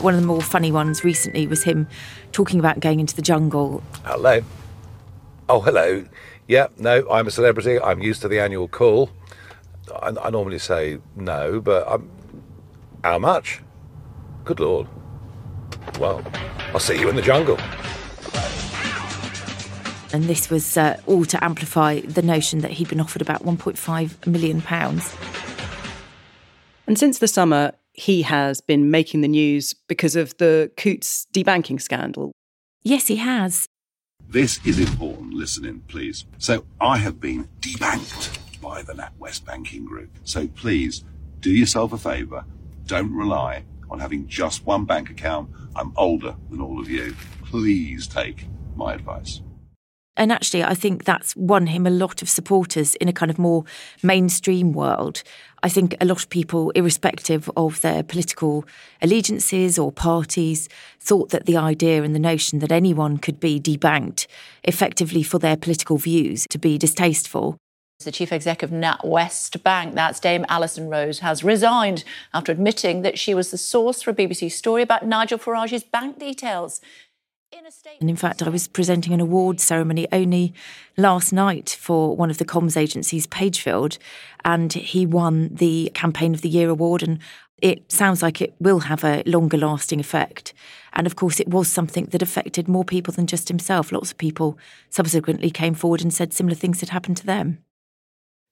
One 0.00 0.14
of 0.14 0.20
the 0.20 0.26
more 0.26 0.42
funny 0.42 0.70
ones 0.70 1.04
recently 1.04 1.46
was 1.46 1.62
him 1.62 1.88
talking 2.32 2.58
about 2.58 2.80
going 2.80 3.00
into 3.00 3.16
the 3.16 3.22
jungle 3.22 3.82
Hello. 4.04 4.42
Oh, 5.48 5.60
hello. 5.60 6.04
Yeah, 6.48 6.68
no, 6.76 7.08
I'm 7.10 7.26
a 7.26 7.30
celebrity. 7.30 7.80
I'm 7.80 8.00
used 8.00 8.22
to 8.22 8.28
the 8.28 8.40
annual 8.40 8.68
call. 8.68 9.10
I, 10.02 10.12
I 10.20 10.30
normally 10.30 10.58
say 10.58 10.98
no, 11.14 11.60
but 11.60 11.86
I'm. 11.88 12.10
How 13.04 13.18
much? 13.18 13.60
Good 14.44 14.58
lord. 14.60 14.88
Well, 16.00 16.22
I'll 16.72 16.80
see 16.80 16.98
you 16.98 17.08
in 17.08 17.16
the 17.16 17.22
jungle. 17.22 17.58
And 20.12 20.24
this 20.24 20.50
was 20.50 20.76
uh, 20.76 21.00
all 21.06 21.24
to 21.26 21.44
amplify 21.44 22.00
the 22.00 22.22
notion 22.22 22.60
that 22.60 22.72
he'd 22.72 22.88
been 22.88 23.00
offered 23.00 23.22
about 23.22 23.44
1.5 23.44 24.26
million 24.26 24.62
pounds. 24.62 25.14
And 26.86 26.98
since 26.98 27.18
the 27.18 27.28
summer, 27.28 27.72
he 27.96 28.22
has 28.22 28.60
been 28.60 28.90
making 28.90 29.22
the 29.22 29.28
news 29.28 29.74
because 29.88 30.16
of 30.16 30.36
the 30.36 30.70
Coutts 30.76 31.26
debanking 31.32 31.80
scandal. 31.80 32.32
Yes, 32.82 33.06
he 33.06 33.16
has. 33.16 33.66
This 34.28 34.64
is 34.66 34.78
important. 34.78 35.34
Listen 35.34 35.64
in, 35.64 35.80
please. 35.80 36.26
So 36.38 36.64
I 36.80 36.98
have 36.98 37.20
been 37.20 37.48
debanked 37.60 38.38
by 38.60 38.82
the 38.82 38.92
NatWest 38.92 39.44
Banking 39.44 39.84
Group. 39.84 40.10
So 40.24 40.46
please 40.48 41.04
do 41.40 41.50
yourself 41.50 41.92
a 41.92 41.98
favour. 41.98 42.44
Don't 42.86 43.14
rely 43.14 43.64
on 43.90 44.00
having 44.00 44.26
just 44.26 44.66
one 44.66 44.84
bank 44.84 45.10
account. 45.10 45.50
I'm 45.74 45.92
older 45.96 46.36
than 46.50 46.60
all 46.60 46.80
of 46.80 46.90
you. 46.90 47.14
Please 47.44 48.06
take 48.06 48.46
my 48.74 48.94
advice. 48.94 49.40
And 50.16 50.32
actually, 50.32 50.64
I 50.64 50.74
think 50.74 51.04
that's 51.04 51.36
won 51.36 51.66
him 51.66 51.86
a 51.86 51.90
lot 51.90 52.22
of 52.22 52.28
supporters 52.28 52.94
in 52.96 53.08
a 53.08 53.12
kind 53.12 53.30
of 53.30 53.38
more 53.38 53.64
mainstream 54.02 54.72
world. 54.72 55.22
I 55.62 55.68
think 55.68 55.94
a 56.00 56.06
lot 56.06 56.22
of 56.22 56.30
people, 56.30 56.70
irrespective 56.70 57.50
of 57.56 57.80
their 57.82 58.02
political 58.02 58.64
allegiances 59.02 59.78
or 59.78 59.92
parties, 59.92 60.68
thought 61.00 61.30
that 61.30 61.46
the 61.46 61.56
idea 61.56 62.02
and 62.02 62.14
the 62.14 62.20
notion 62.20 62.60
that 62.60 62.72
anyone 62.72 63.18
could 63.18 63.40
be 63.40 63.60
debanked 63.60 64.26
effectively 64.64 65.22
for 65.22 65.38
their 65.38 65.56
political 65.56 65.98
views 65.98 66.46
to 66.50 66.58
be 66.58 66.78
distasteful. 66.78 67.58
The 68.04 68.12
chief 68.12 68.30
exec 68.30 68.62
of 68.62 68.70
NatWest 68.70 69.62
Bank, 69.62 69.94
that's 69.94 70.20
Dame 70.20 70.44
Alison 70.50 70.90
Rose, 70.90 71.20
has 71.20 71.42
resigned 71.42 72.04
after 72.34 72.52
admitting 72.52 73.00
that 73.02 73.18
she 73.18 73.34
was 73.34 73.50
the 73.50 73.56
source 73.56 74.02
for 74.02 74.10
a 74.10 74.14
BBC 74.14 74.52
story 74.52 74.82
about 74.82 75.06
Nigel 75.06 75.38
Farage's 75.38 75.82
bank 75.82 76.18
details. 76.18 76.82
And 78.00 78.10
in 78.10 78.16
fact, 78.16 78.42
I 78.42 78.48
was 78.48 78.68
presenting 78.68 79.12
an 79.12 79.20
award 79.20 79.60
ceremony 79.60 80.06
only 80.12 80.52
last 80.96 81.32
night 81.32 81.76
for 81.80 82.14
one 82.14 82.30
of 82.30 82.38
the 82.38 82.44
comms 82.44 82.76
agencies, 82.76 83.26
Pagefield, 83.26 83.98
and 84.44 84.72
he 84.72 85.06
won 85.06 85.48
the 85.52 85.90
Campaign 85.94 86.34
of 86.34 86.42
the 86.42 86.48
Year 86.48 86.68
award. 86.68 87.02
And 87.02 87.18
it 87.62 87.90
sounds 87.90 88.22
like 88.22 88.42
it 88.42 88.54
will 88.60 88.80
have 88.80 89.02
a 89.02 89.22
longer 89.24 89.56
lasting 89.56 90.00
effect. 90.00 90.52
And 90.92 91.06
of 91.06 91.16
course, 91.16 91.40
it 91.40 91.48
was 91.48 91.68
something 91.68 92.06
that 92.06 92.22
affected 92.22 92.68
more 92.68 92.84
people 92.84 93.12
than 93.12 93.26
just 93.26 93.48
himself. 93.48 93.92
Lots 93.92 94.10
of 94.10 94.18
people 94.18 94.58
subsequently 94.90 95.50
came 95.50 95.74
forward 95.74 96.02
and 96.02 96.12
said 96.12 96.32
similar 96.32 96.54
things 96.54 96.80
had 96.80 96.90
happened 96.90 97.16
to 97.18 97.26
them. 97.26 97.58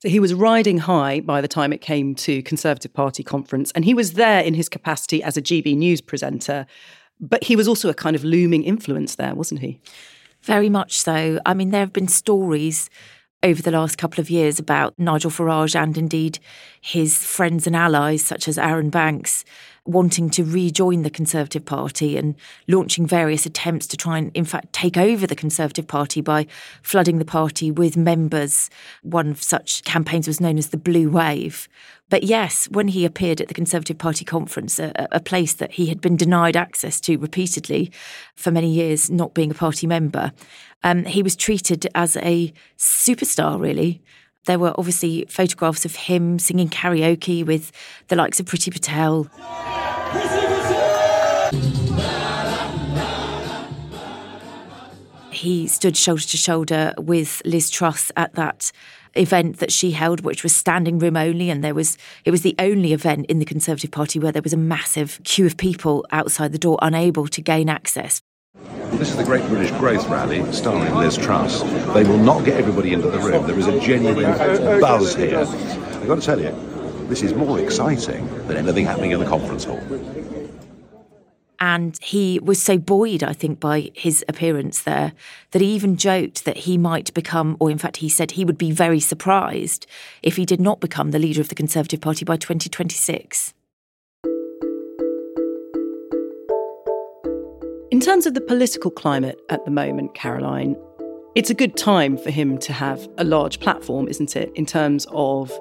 So 0.00 0.11
he 0.11 0.20
was 0.20 0.34
riding 0.34 0.78
high 0.78 1.20
by 1.20 1.40
the 1.40 1.49
time 1.49 1.73
it 1.73 1.80
came 1.80 2.14
to 2.16 2.42
Conservative 2.42 2.92
Party 2.92 3.23
conference, 3.23 3.73
and 3.73 3.87
he 3.87 3.94
was 3.94 4.14
there 4.14 4.40
in 4.42 4.52
his 4.52 4.68
capacity 4.68 5.23
as 5.23 5.38
a 5.38 5.42
GB 5.42 5.76
News 5.76 6.02
presenter. 6.02 6.66
But 7.21 7.44
he 7.44 7.56
was 7.56 7.68
also 7.68 7.88
a 7.88 7.94
kind 7.94 8.16
of 8.16 8.25
looming 8.25 8.64
influence 8.64 9.14
there, 9.14 9.35
wasn't 9.35 9.61
he? 9.61 9.80
Very 10.42 10.68
much 10.68 10.99
so. 10.99 11.40
I 11.47 11.54
mean, 11.54 11.71
there 11.71 11.80
have 11.80 11.92
been 11.92 12.09
stories 12.09 12.90
over 13.42 13.62
the 13.62 13.71
last 13.71 13.99
couple 13.99 14.21
of 14.21 14.30
years 14.30 14.59
about 14.59 14.99
Nigel 14.99 15.30
Farage 15.30 15.76
and 15.76 15.97
indeed 15.97 16.38
his 16.80 17.16
friends 17.18 17.66
and 17.66 17.76
allies, 17.76 18.23
such 18.23 18.49
as 18.49 18.59
Arron 18.59 18.90
Banks, 18.90 19.44
wanting 19.86 20.30
to 20.30 20.44
rejoin 20.44 21.02
the 21.02 21.10
Conservative 21.10 21.64
Party 21.64 22.16
and 22.16 22.34
launching 22.66 23.06
various 23.06 23.44
attempts 23.44 23.86
to 23.88 23.96
try 23.96 24.18
and, 24.18 24.30
in 24.34 24.44
fact, 24.44 24.72
take 24.72 24.96
over 24.96 25.26
the 25.26 25.36
Conservative 25.36 25.86
Party 25.86 26.20
by 26.20 26.46
flooding 26.82 27.18
the 27.18 27.24
party 27.24 27.70
with 27.70 27.96
members. 27.96 28.70
One 29.02 29.28
of 29.28 29.42
such 29.42 29.84
campaigns 29.84 30.26
was 30.26 30.40
known 30.40 30.56
as 30.56 30.68
the 30.68 30.78
Blue 30.78 31.10
Wave. 31.10 31.68
But 32.08 32.22
yes, 32.22 32.66
when 32.70 32.88
he 32.88 33.04
appeared 33.04 33.40
at 33.40 33.48
the 33.48 33.54
Conservative 33.54 33.98
Party 33.98 34.24
conference, 34.24 34.78
a, 34.78 34.92
a 35.12 35.20
place 35.20 35.52
that 35.54 35.72
he 35.72 35.86
had 35.86 36.00
been 36.00 36.16
denied 36.16 36.56
access 36.56 37.00
to 37.00 37.16
repeatedly 37.16 37.92
for 38.34 38.50
many 38.50 38.70
years, 38.70 39.10
not 39.10 39.34
being 39.34 39.50
a 39.50 39.54
party 39.54 39.86
member, 39.86 40.32
um, 40.82 41.04
he 41.04 41.22
was 41.22 41.36
treated 41.36 41.86
as 41.94 42.16
a 42.18 42.52
superstar, 42.78 43.60
really. 43.60 44.02
There 44.46 44.58
were 44.58 44.74
obviously 44.76 45.24
photographs 45.28 45.86
of 45.86 45.96
him 45.96 46.38
singing 46.38 46.68
karaoke 46.68 47.44
with 47.44 47.72
the 48.08 48.16
likes 48.16 48.38
of 48.38 48.46
Priti 48.46 48.70
Patel. 48.70 49.30
He 55.34 55.66
stood 55.66 55.96
shoulder 55.96 56.22
to 56.22 56.36
shoulder 56.36 56.94
with 56.96 57.42
Liz 57.44 57.68
Truss 57.68 58.12
at 58.16 58.34
that 58.34 58.70
event 59.14 59.58
that 59.58 59.72
she 59.72 59.90
held, 59.90 60.20
which 60.20 60.44
was 60.44 60.54
standing 60.54 61.00
room 61.00 61.16
only, 61.16 61.50
and 61.50 61.64
there 61.64 61.74
was 61.74 61.98
it 62.24 62.30
was 62.30 62.42
the 62.42 62.54
only 62.60 62.92
event 62.92 63.26
in 63.26 63.40
the 63.40 63.44
Conservative 63.44 63.90
Party 63.90 64.20
where 64.20 64.30
there 64.30 64.42
was 64.42 64.52
a 64.52 64.56
massive 64.56 65.20
queue 65.24 65.44
of 65.44 65.56
people 65.56 66.06
outside 66.12 66.52
the 66.52 66.58
door, 66.58 66.78
unable 66.82 67.26
to 67.26 67.40
gain 67.40 67.68
access. 67.68 68.20
This 68.92 69.10
is 69.10 69.16
the 69.16 69.24
Great 69.24 69.44
British 69.48 69.72
Growth 69.72 70.06
Rally 70.08 70.50
starring 70.52 70.94
Liz 70.94 71.16
Truss. 71.16 71.62
They 71.94 72.04
will 72.04 72.18
not 72.18 72.44
get 72.44 72.56
everybody 72.56 72.92
into 72.92 73.10
the 73.10 73.18
room. 73.18 73.44
There 73.44 73.58
is 73.58 73.66
a 73.66 73.80
genuine 73.80 74.38
buzz 74.80 75.16
here. 75.16 75.40
I've 75.40 76.06
got 76.06 76.20
to 76.20 76.24
tell 76.24 76.40
you, 76.40 76.54
this 77.08 77.22
is 77.22 77.34
more 77.34 77.58
exciting 77.58 78.26
than 78.46 78.56
anything 78.56 78.86
happening 78.86 79.10
in 79.10 79.18
the 79.18 79.26
conference 79.26 79.64
hall. 79.64 79.80
And 81.61 81.99
he 82.02 82.38
was 82.40 82.62
so 82.62 82.78
buoyed, 82.78 83.23
I 83.23 83.32
think, 83.32 83.61
by 83.61 83.90
his 83.94 84.25
appearance 84.28 84.82
there 84.82 85.12
that 85.52 85.62
he 85.62 85.68
even 85.75 85.96
joked 85.96 86.44
that 86.44 86.58
he 86.58 86.76
might 86.76 87.14
become, 87.14 87.56
or 87.61 87.70
in 87.70 87.78
fact, 87.78 87.99
he 87.99 88.08
said 88.08 88.32
he 88.32 88.44
would 88.44 88.58
be 88.58 88.70
very 88.70 89.00
surprised 89.00 89.87
if 90.23 90.37
he 90.37 90.44
did 90.44 90.61
not 90.61 90.80
become 90.80 91.11
the 91.11 91.18
leader 91.18 91.40
of 91.40 91.49
the 91.49 91.54
Conservative 91.54 92.00
Party 92.00 92.25
by 92.25 92.37
2026. 92.37 93.54
In 97.90 98.00
terms 98.00 98.26
of 98.26 98.34
the 98.34 98.40
political 98.40 98.90
climate 98.90 99.40
at 99.50 99.64
the 99.64 99.70
moment, 99.70 100.14
Caroline, 100.14 100.76
it's 101.37 101.50
a 101.50 101.54
good 101.54 101.76
time 101.76 102.16
for 102.16 102.30
him 102.30 102.58
to 102.58 102.73
have 102.73 103.08
a 103.18 103.25
large 103.25 103.61
platform, 103.61 104.08
isn't 104.08 104.37
it, 104.37 104.50
in 104.54 104.66
terms 104.66 105.06
of 105.11 105.52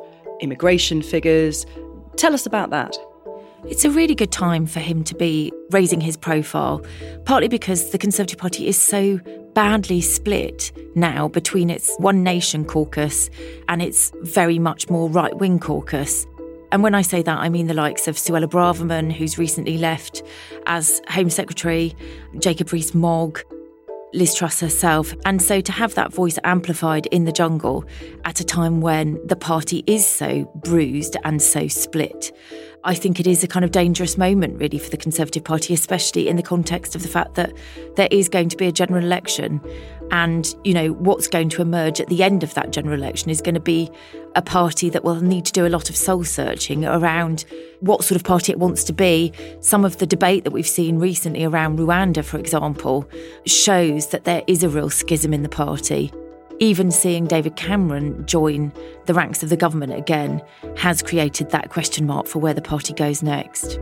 immigration 0.41 1.01
figures? 1.01 1.65
Tell 2.15 2.33
us 2.33 2.45
about 2.45 2.71
that. 2.71 2.97
It's 3.65 3.85
a 3.85 3.89
really 3.89 4.13
good 4.13 4.31
time 4.31 4.65
for 4.65 4.81
him 4.81 5.05
to 5.05 5.15
be 5.15 5.51
raising 5.71 6.01
his 6.01 6.17
profile, 6.17 6.85
partly 7.23 7.47
because 7.47 7.91
the 7.91 7.97
Conservative 7.97 8.37
Party 8.37 8.67
is 8.67 8.77
so 8.77 9.19
badly 9.53 10.01
split 10.01 10.73
now 10.95 11.29
between 11.29 11.69
its 11.69 11.95
One 11.97 12.23
Nation 12.23 12.65
caucus 12.65 13.29
and 13.69 13.81
its 13.81 14.11
very 14.21 14.59
much 14.59 14.89
more 14.89 15.09
right 15.09 15.33
wing 15.37 15.59
caucus. 15.59 16.27
And 16.73 16.83
when 16.83 16.93
I 16.93 17.03
say 17.03 17.21
that, 17.21 17.37
I 17.37 17.47
mean 17.47 17.67
the 17.67 17.73
likes 17.73 18.05
of 18.09 18.17
Suella 18.17 18.47
Braverman, 18.47 19.13
who's 19.13 19.37
recently 19.37 19.77
left 19.77 20.23
as 20.65 21.01
Home 21.09 21.29
Secretary, 21.29 21.95
Jacob 22.39 22.73
Rees 22.73 22.93
Mogg, 22.93 23.39
Liz 24.13 24.35
Truss 24.35 24.59
herself. 24.59 25.13
And 25.25 25.41
so 25.41 25.61
to 25.61 25.71
have 25.71 25.95
that 25.95 26.13
voice 26.13 26.37
amplified 26.43 27.05
in 27.07 27.23
the 27.23 27.31
jungle 27.31 27.85
at 28.25 28.39
a 28.39 28.43
time 28.43 28.81
when 28.81 29.19
the 29.25 29.35
party 29.35 29.83
is 29.87 30.05
so 30.05 30.51
bruised 30.55 31.15
and 31.23 31.41
so 31.41 31.67
split, 31.67 32.31
I 32.85 32.95
think 32.95 33.19
it 33.19 33.27
is 33.27 33.43
a 33.43 33.47
kind 33.47 33.63
of 33.63 33.71
dangerous 33.71 34.17
moment, 34.17 34.59
really, 34.59 34.77
for 34.77 34.89
the 34.89 34.97
Conservative 34.97 35.43
Party, 35.43 35.73
especially 35.73 36.27
in 36.27 36.35
the 36.35 36.43
context 36.43 36.95
of 36.95 37.01
the 37.01 37.07
fact 37.07 37.35
that 37.35 37.53
there 37.95 38.09
is 38.11 38.27
going 38.27 38.49
to 38.49 38.57
be 38.57 38.67
a 38.67 38.73
general 38.73 39.03
election. 39.03 39.61
And, 40.11 40.53
you 40.65 40.73
know, 40.73 40.89
what's 40.89 41.27
going 41.27 41.47
to 41.49 41.61
emerge 41.61 42.01
at 42.01 42.07
the 42.07 42.23
end 42.23 42.43
of 42.43 42.53
that 42.55 42.71
general 42.71 42.95
election 42.95 43.29
is 43.29 43.41
going 43.41 43.55
to 43.55 43.61
be 43.61 43.89
a 44.35 44.41
party 44.41 44.89
that 44.89 45.05
will 45.05 45.21
need 45.21 45.45
to 45.45 45.53
do 45.53 45.65
a 45.65 45.69
lot 45.69 45.89
of 45.89 45.95
soul 45.95 46.25
searching 46.25 46.83
around 46.83 47.45
what 47.79 48.03
sort 48.03 48.19
of 48.19 48.25
party 48.25 48.51
it 48.51 48.59
wants 48.59 48.83
to 48.83 48.93
be. 48.93 49.31
Some 49.61 49.85
of 49.85 49.99
the 49.99 50.05
debate 50.05 50.43
that 50.43 50.51
we've 50.51 50.67
seen 50.67 50.99
recently 50.99 51.45
around 51.45 51.79
Rwanda, 51.79 52.23
for 52.23 52.37
example, 52.37 53.09
shows 53.45 54.07
that 54.07 54.25
there 54.25 54.43
is 54.45 54.61
a 54.61 54.67
real 54.67 54.89
schism 54.89 55.33
in 55.33 55.43
the 55.43 55.49
party 55.49 56.11
even 56.63 56.91
seeing 56.91 57.25
David 57.25 57.57
Cameron 57.57 58.25
join 58.25 58.71
the 59.05 59.13
ranks 59.13 59.43
of 59.43 59.49
the 59.49 59.57
government 59.57 59.91
again 59.91 60.41
has 60.77 61.01
created 61.01 61.49
that 61.49 61.69
question 61.69 62.07
mark 62.07 62.25
for 62.25 62.39
where 62.39 62.53
the 62.53 62.61
party 62.61 62.93
goes 62.93 63.21
next. 63.21 63.77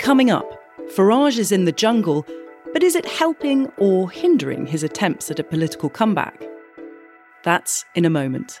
Coming 0.00 0.28
up, 0.28 0.60
Farage 0.96 1.38
is 1.38 1.52
in 1.52 1.66
the 1.66 1.72
jungle, 1.72 2.26
but 2.72 2.82
is 2.82 2.96
it 2.96 3.06
helping 3.06 3.68
or 3.76 4.10
hindering 4.10 4.66
his 4.66 4.82
attempts 4.82 5.30
at 5.30 5.38
a 5.38 5.44
political 5.44 5.88
comeback? 5.88 6.42
That's 7.44 7.84
in 7.94 8.04
a 8.04 8.10
moment. 8.10 8.60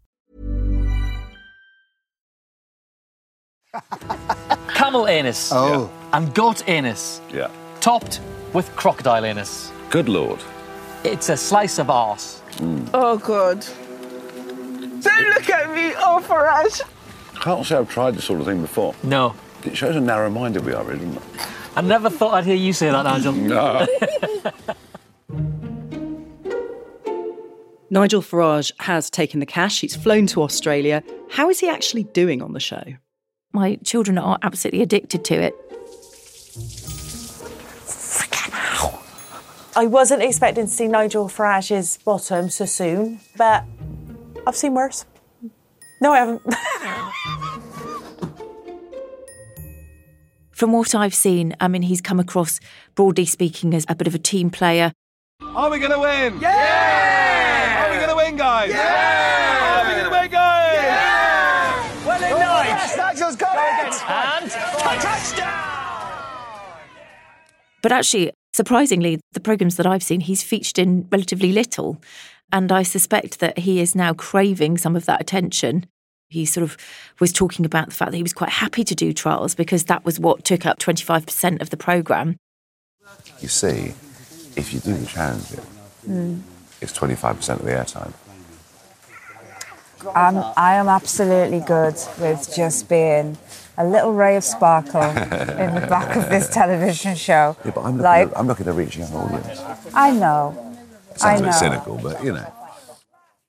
Camel 4.73 5.07
anus. 5.07 5.51
Oh. 5.51 5.89
And 6.13 6.33
goat 6.33 6.67
anus. 6.67 7.21
Yeah. 7.33 7.49
Topped 7.79 8.19
with 8.53 8.73
crocodile 8.75 9.25
anus. 9.25 9.71
Good 9.89 10.09
lord. 10.09 10.39
It's 11.03 11.29
a 11.29 11.37
slice 11.37 11.79
of 11.79 11.89
arse. 11.89 12.41
Mm. 12.57 12.89
Oh, 12.93 13.17
God. 13.17 13.65
Don't 15.01 15.29
look 15.29 15.49
at 15.49 15.73
me, 15.73 15.93
oh, 15.97 16.23
Farage. 16.27 16.81
Can't 17.41 17.65
say 17.65 17.75
I've 17.77 17.89
tried 17.89 18.15
this 18.15 18.25
sort 18.25 18.39
of 18.39 18.45
thing 18.45 18.61
before. 18.61 18.93
No. 19.03 19.33
It 19.63 19.75
shows 19.75 19.95
how 19.95 20.01
narrow-minded 20.01 20.63
we 20.65 20.73
are, 20.73 20.83
really, 20.83 21.05
doesn't 21.05 21.17
it? 21.17 21.47
I 21.75 21.81
never 21.81 22.09
thought 22.09 22.33
I'd 22.33 22.45
hear 22.45 22.55
you 22.55 22.73
say 22.73 22.91
that, 22.91 23.03
Nigel. 23.03 23.33
No. 23.41 23.87
Nigel 27.89 28.21
Farage 28.21 28.71
has 28.79 29.09
taken 29.09 29.41
the 29.41 29.45
cash. 29.45 29.81
He's 29.81 29.95
flown 29.95 30.25
to 30.27 30.41
Australia. 30.43 31.03
How 31.29 31.49
is 31.49 31.59
he 31.59 31.67
actually 31.67 32.03
doing 32.03 32.41
on 32.41 32.53
the 32.53 32.59
show? 32.59 32.83
My 33.53 33.75
children 33.83 34.17
are 34.17 34.37
absolutely 34.41 34.81
addicted 34.81 35.25
to 35.25 35.35
it. 35.35 35.55
I 39.73 39.85
wasn't 39.85 40.21
expecting 40.21 40.65
to 40.65 40.71
see 40.71 40.87
Nigel 40.87 41.29
Farage's 41.29 41.97
bottom 41.97 42.49
so 42.49 42.65
soon, 42.65 43.21
but 43.37 43.63
I've 44.45 44.55
seen 44.57 44.73
worse. 44.73 45.05
No, 46.01 46.11
I 46.11 46.17
haven't. 46.17 46.41
From 50.51 50.73
what 50.73 50.93
I've 50.93 51.15
seen, 51.15 51.55
I 51.59 51.67
mean, 51.67 51.83
he's 51.83 52.01
come 52.01 52.19
across, 52.19 52.59
broadly 52.95 53.25
speaking, 53.25 53.73
as 53.73 53.85
a 53.87 53.95
bit 53.95 54.07
of 54.07 54.15
a 54.15 54.19
team 54.19 54.49
player. 54.49 54.91
Are 55.41 55.69
we 55.71 55.79
going 55.79 55.91
to 55.91 55.99
win? 55.99 56.39
Yeah! 56.39 57.87
Are 57.87 57.91
we 57.91 57.97
going 57.97 58.09
to 58.09 58.15
win, 58.15 58.35
guys? 58.37 58.69
Yeah! 58.69 59.37
Are 59.37 59.40
But 67.81 67.91
actually, 67.91 68.31
surprisingly, 68.53 69.19
the 69.33 69.39
programmes 69.39 69.77
that 69.77 69.87
I've 69.87 70.03
seen, 70.03 70.21
he's 70.21 70.43
featured 70.43 70.79
in 70.79 71.07
relatively 71.11 71.51
little. 71.51 72.01
And 72.51 72.71
I 72.71 72.83
suspect 72.83 73.39
that 73.39 73.59
he 73.59 73.79
is 73.79 73.95
now 73.95 74.13
craving 74.13 74.77
some 74.77 74.95
of 74.95 75.05
that 75.05 75.21
attention. 75.21 75.85
He 76.29 76.45
sort 76.45 76.63
of 76.63 76.77
was 77.19 77.33
talking 77.33 77.65
about 77.65 77.89
the 77.89 77.95
fact 77.95 78.11
that 78.11 78.17
he 78.17 78.23
was 78.23 78.33
quite 78.33 78.49
happy 78.49 78.83
to 78.83 78.95
do 78.95 79.13
trials 79.13 79.55
because 79.55 79.85
that 79.85 80.05
was 80.05 80.19
what 80.19 80.45
took 80.45 80.65
up 80.65 80.79
25% 80.79 81.61
of 81.61 81.69
the 81.69 81.77
programme. 81.77 82.37
You 83.39 83.47
see, 83.47 83.93
if 84.55 84.73
you 84.73 84.79
do 84.79 84.93
the 84.93 85.05
challenge, 85.05 85.47
hmm. 86.05 86.39
it's 86.81 86.97
25% 86.97 87.59
of 87.59 87.65
the 87.65 87.71
airtime. 87.71 88.13
I'm, 90.15 90.37
I 90.57 90.75
am 90.75 90.87
absolutely 90.89 91.59
good 91.59 91.95
with 92.19 92.51
just 92.55 92.89
being 92.89 93.37
a 93.81 93.87
little 93.87 94.13
ray 94.13 94.35
of 94.35 94.43
sparkle 94.43 95.01
in 95.01 95.75
the 95.75 95.85
back 95.89 96.15
of 96.15 96.29
this 96.29 96.49
television 96.53 97.15
show. 97.15 97.55
Yeah, 97.65 97.71
but 97.71 97.81
I'm 97.81 97.97
looking, 97.97 98.03
like, 98.03 98.27
at, 98.29 98.37
I'm 98.37 98.47
looking 98.47 98.65
to 98.65 98.73
reach 98.73 98.95
a 98.95 98.99
young 98.99 99.13
audience. 99.13 99.61
I 99.93 100.11
know. 100.11 100.75
It 101.11 101.23
I 101.23 101.37
sounds 101.37 101.41
a 101.41 101.43
bit 101.45 101.53
cynical, 101.53 101.99
but 102.01 102.23
you 102.23 102.33
know. 102.33 102.53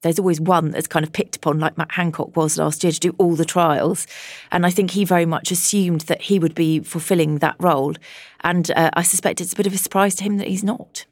There's 0.03 0.19
always 0.19 0.41
one 0.41 0.73
that's 0.73 0.89
kind 0.89 1.05
of 1.07 1.13
picked 1.13 1.37
upon, 1.37 1.61
like 1.61 1.79
Matt 1.79 1.93
Hancock 1.93 2.37
was 2.37 2.59
last 2.59 2.83
year, 2.83 2.93
to 2.93 2.99
do 2.99 3.15
all 3.19 3.37
the 3.37 3.45
trials. 3.45 4.07
And 4.51 4.67
I 4.67 4.71
think 4.71 4.91
he 4.91 5.05
very 5.05 5.27
much 5.27 5.53
assumed 5.53 6.03
that 6.03 6.23
he 6.23 6.41
would 6.41 6.57
be 6.57 6.81
fulfilling 6.81 7.39
that 7.39 7.55
role. 7.61 7.95
And 8.41 8.69
uh, 8.73 8.91
I 8.95 9.05
suspect 9.05 9.41
it's 9.41 9.53
a 9.53 9.57
bit 9.57 9.69
of 9.69 9.75
a 9.75 9.79
surprise 9.79 10.17
to 10.17 10.25
him 10.25 10.39
that 10.39 10.49
he's 10.49 10.65
not. 10.65 11.07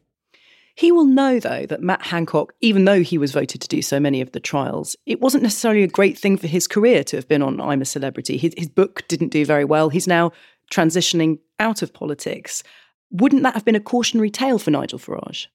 He 0.74 0.92
will 0.92 1.04
know, 1.04 1.40
though, 1.40 1.66
that 1.66 1.82
Matt 1.82 2.02
Hancock, 2.02 2.54
even 2.60 2.84
though 2.84 3.02
he 3.02 3.18
was 3.18 3.32
voted 3.32 3.60
to 3.60 3.68
do 3.68 3.82
so 3.82 4.00
many 4.00 4.20
of 4.20 4.32
the 4.32 4.40
trials, 4.40 4.96
it 5.06 5.20
wasn't 5.20 5.42
necessarily 5.42 5.82
a 5.82 5.88
great 5.88 6.18
thing 6.18 6.36
for 6.36 6.46
his 6.46 6.66
career 6.66 7.04
to 7.04 7.16
have 7.16 7.28
been 7.28 7.42
on 7.42 7.60
I'm 7.60 7.82
a 7.82 7.84
Celebrity. 7.84 8.36
His, 8.36 8.54
his 8.56 8.68
book 8.68 9.06
didn't 9.08 9.28
do 9.28 9.44
very 9.44 9.64
well. 9.64 9.88
He's 9.88 10.06
now 10.06 10.32
transitioning 10.70 11.38
out 11.58 11.82
of 11.82 11.92
politics. 11.92 12.62
Wouldn't 13.10 13.42
that 13.42 13.54
have 13.54 13.64
been 13.64 13.74
a 13.74 13.80
cautionary 13.80 14.30
tale 14.30 14.58
for 14.58 14.70
Nigel 14.70 14.98
Farage? 14.98 15.46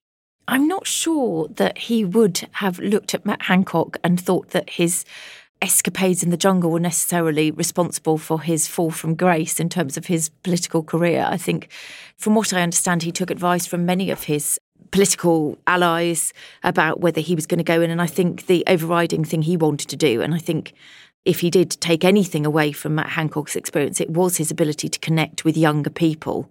I'm 0.48 0.68
not 0.68 0.86
sure 0.86 1.48
that 1.56 1.78
he 1.78 2.06
would 2.06 2.48
have 2.54 2.80
looked 2.80 3.16
at 3.16 3.26
Matt 3.26 3.44
Hancock 3.44 3.98
and 4.04 4.20
thought 4.20 4.50
that 4.50 4.72
his 4.72 5.06
escapades 5.62 6.22
in 6.22 6.30
the 6.30 6.38
jungle 6.38 6.70
were 6.70 6.80
necessarily 6.80 7.50
responsible 7.50 8.18
for 8.18 8.42
his 8.42 8.68
fall 8.68 8.92
from 8.92 9.16
grace 9.16 9.60
in 9.60 9.70
terms 9.70 9.98
of 9.98 10.06
his 10.06 10.30
political 10.30 10.84
career. 10.84 11.26
I 11.28 11.38
think, 11.38 11.70
from 12.18 12.36
what 12.36 12.54
I 12.54 12.62
understand, 12.62 13.04
he 13.04 13.12
took 13.12 13.32
advice 13.32 13.66
from 13.66 13.86
many 13.86 14.12
of 14.12 14.24
his 14.24 14.60
political 14.92 15.58
allies 15.68 16.34
about 16.64 17.02
whether 17.02 17.22
he 17.22 17.36
was 17.36 17.46
going 17.46 17.58
to 17.58 17.64
go 17.64 17.82
in. 17.82 17.92
And 17.92 18.02
I 18.02 18.08
think 18.08 18.48
the 18.48 18.64
overriding 18.68 19.26
thing 19.26 19.42
he 19.42 19.58
wanted 19.58 19.90
to 19.90 19.96
do, 19.96 20.22
and 20.22 20.34
I 20.34 20.40
think 20.40 20.74
if 21.26 21.40
he 21.40 21.50
did 21.50 21.72
take 21.82 22.06
anything 22.06 22.46
away 22.46 22.72
from 22.72 22.96
Matt 22.96 23.10
Hancock's 23.10 23.56
experience, 23.56 24.00
it 24.00 24.12
was 24.12 24.38
his 24.38 24.52
ability 24.52 24.90
to 24.90 25.00
connect 25.00 25.44
with 25.44 25.58
younger 25.58 25.90
people. 25.90 26.50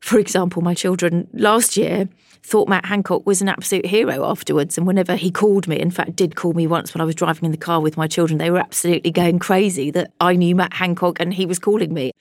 For 0.00 0.18
example, 0.18 0.62
my 0.62 0.74
children 0.74 1.28
last 1.32 1.76
year 1.76 2.08
thought 2.42 2.68
Matt 2.68 2.86
Hancock 2.86 3.26
was 3.26 3.42
an 3.42 3.48
absolute 3.48 3.86
hero 3.86 4.24
afterwards. 4.24 4.78
And 4.78 4.86
whenever 4.86 5.16
he 5.16 5.30
called 5.30 5.68
me, 5.68 5.78
in 5.78 5.90
fact, 5.90 6.16
did 6.16 6.36
call 6.36 6.54
me 6.54 6.66
once 6.66 6.94
when 6.94 7.00
I 7.00 7.04
was 7.04 7.14
driving 7.14 7.44
in 7.44 7.50
the 7.50 7.58
car 7.58 7.80
with 7.80 7.96
my 7.96 8.06
children, 8.06 8.38
they 8.38 8.50
were 8.50 8.58
absolutely 8.58 9.10
going 9.10 9.38
crazy 9.38 9.90
that 9.90 10.12
I 10.20 10.36
knew 10.36 10.54
Matt 10.54 10.74
Hancock 10.74 11.20
and 11.20 11.34
he 11.34 11.46
was 11.46 11.58
calling 11.58 11.92
me. 11.92 12.12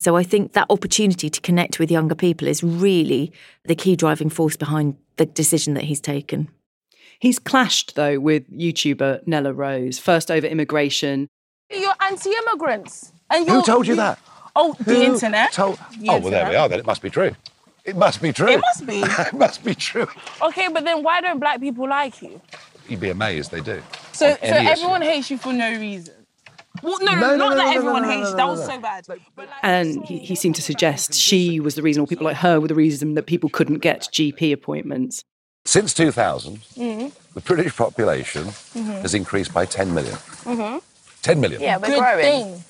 So 0.00 0.16
I 0.16 0.22
think 0.22 0.54
that 0.54 0.66
opportunity 0.70 1.28
to 1.28 1.40
connect 1.42 1.78
with 1.78 1.90
younger 1.90 2.14
people 2.14 2.48
is 2.48 2.62
really 2.64 3.32
the 3.64 3.74
key 3.74 3.96
driving 3.96 4.30
force 4.30 4.56
behind 4.56 4.96
the 5.16 5.26
decision 5.26 5.74
that 5.74 5.84
he's 5.84 6.00
taken. 6.00 6.48
He's 7.18 7.38
clashed, 7.38 7.96
though, 7.96 8.18
with 8.18 8.50
YouTuber 8.50 9.26
Nella 9.26 9.52
Rose, 9.52 9.98
first 9.98 10.30
over 10.30 10.46
immigration. 10.46 11.28
You're 11.70 11.92
anti-immigrants. 12.00 13.12
And 13.28 13.46
Who 13.46 13.56
you're, 13.56 13.62
told 13.62 13.86
you 13.86 13.96
that? 13.96 14.18
Oh, 14.56 14.74
the 14.80 14.94
Who 14.94 15.02
internet. 15.02 15.52
told- 15.52 15.78
The 15.98 16.08
Oh, 16.08 16.18
well, 16.18 16.30
there 16.30 16.48
we 16.48 16.56
are, 16.56 16.68
then. 16.68 16.78
It 16.80 16.86
must 16.86 17.02
be 17.02 17.10
true. 17.10 17.36
It 17.84 17.94
must 17.94 18.22
be 18.22 18.32
true. 18.32 18.48
It 18.48 18.60
must 18.60 18.86
be. 18.86 19.00
it 19.04 19.32
must 19.34 19.62
be 19.62 19.74
true. 19.74 20.08
Okay, 20.42 20.68
but 20.72 20.84
then 20.84 21.02
why 21.02 21.20
don't 21.20 21.38
black 21.40 21.60
people 21.60 21.86
like 21.86 22.22
you? 22.22 22.40
You'd 22.88 23.00
be 23.00 23.10
amazed 23.10 23.50
they 23.50 23.60
do. 23.60 23.82
So, 24.12 24.30
so 24.30 24.38
any 24.40 24.66
issue. 24.66 24.72
everyone 24.72 25.02
hates 25.02 25.30
you 25.30 25.36
for 25.36 25.52
no 25.52 25.70
reason. 25.78 26.14
Well, 26.82 26.98
no, 27.00 27.12
No, 27.14 27.20
no, 27.20 27.20
no, 27.20 27.36
not 27.36 27.50
no, 27.50 27.56
that 27.56 27.64
no, 27.64 27.70
no, 27.70 27.76
everyone 27.76 28.02
no, 28.02 28.08
no, 28.08 28.14
hates 28.14 28.22
no, 28.24 28.28
you. 28.30 28.30
no, 28.30 28.36
That 28.36 28.48
was 28.48 28.60
no. 28.60 28.74
so 28.74 28.80
bad. 28.80 29.06
And 29.62 30.04
he, 30.06 30.18
he 30.18 30.34
seemed 30.34 30.54
to 30.56 30.62
suggest 30.62 31.14
she 31.14 31.60
was 31.60 31.74
the 31.74 31.82
reason, 31.82 32.02
or 32.02 32.06
people 32.06 32.24
like 32.24 32.36
her 32.38 32.60
were 32.60 32.68
the 32.68 32.74
reason 32.74 33.14
that 33.14 33.24
people 33.26 33.48
couldn't 33.50 33.78
get 33.78 34.02
GP 34.12 34.52
appointments. 34.52 35.24
Since 35.64 35.92
2000, 35.94 36.56
Mm-hmm. 36.76 37.08
the 37.34 37.40
British 37.42 37.76
population 37.76 38.44
Mhm. 38.46 39.02
has 39.02 39.14
increased 39.14 39.52
by 39.52 39.66
10 39.66 39.92
million. 39.94 40.14
Mm-hmm. 40.44 40.78
10 41.22 41.40
million. 41.40 41.60
Yeah, 41.60 41.76
we're 41.76 41.88
Good 41.88 41.98
growing. 41.98 42.24
thing. 42.24 42.64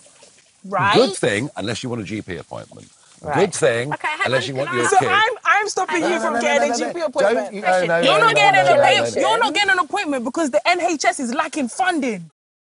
Right? 0.65 0.95
Good 0.95 1.15
thing, 1.15 1.51
unless 1.57 1.83
you 1.83 1.89
want 1.89 2.03
a 2.03 2.05
GP 2.05 2.39
appointment. 2.41 2.89
Right. 3.23 3.35
Good 3.37 3.55
thing, 3.55 3.93
Okay, 3.93 4.09
hang 4.09 4.19
unless 4.27 4.45
on, 4.45 4.49
you 4.49 4.55
want 4.57 4.73
your 4.75 4.89
So 4.89 4.97
kid. 4.99 5.09
I'm, 5.09 5.33
I'm 5.45 5.69
stopping 5.69 6.01
No, 6.01 6.09
you 6.09 6.15
no, 6.15 6.21
from 6.21 6.33
no, 6.35 6.41
no, 6.41 6.43
getting 6.43 6.69
no, 6.71 6.75
a 6.75 6.79
GP 6.95 7.07
appointment. 7.07 7.53
Don't- 7.53 7.55
no, 7.63 7.87
no, 7.87 8.01
You're 8.01 8.03
no, 8.05 8.19
not 8.19 8.27
no, 8.29 8.35
getting 8.35 8.53
no, 8.55 8.61
an 8.61 8.67
no, 8.67 8.75
no, 8.75 8.81
appointment. 8.81 9.15
no. 9.17 9.21
You're 9.31 9.39
not 9.39 9.55
getting 9.55 9.71
an 9.71 9.79
appointment 9.79 10.25
because 10.25 10.51
the 10.51 10.61
NHS 10.67 11.21
is 11.21 11.35
lacking 11.35 11.69
funding. 11.69 12.31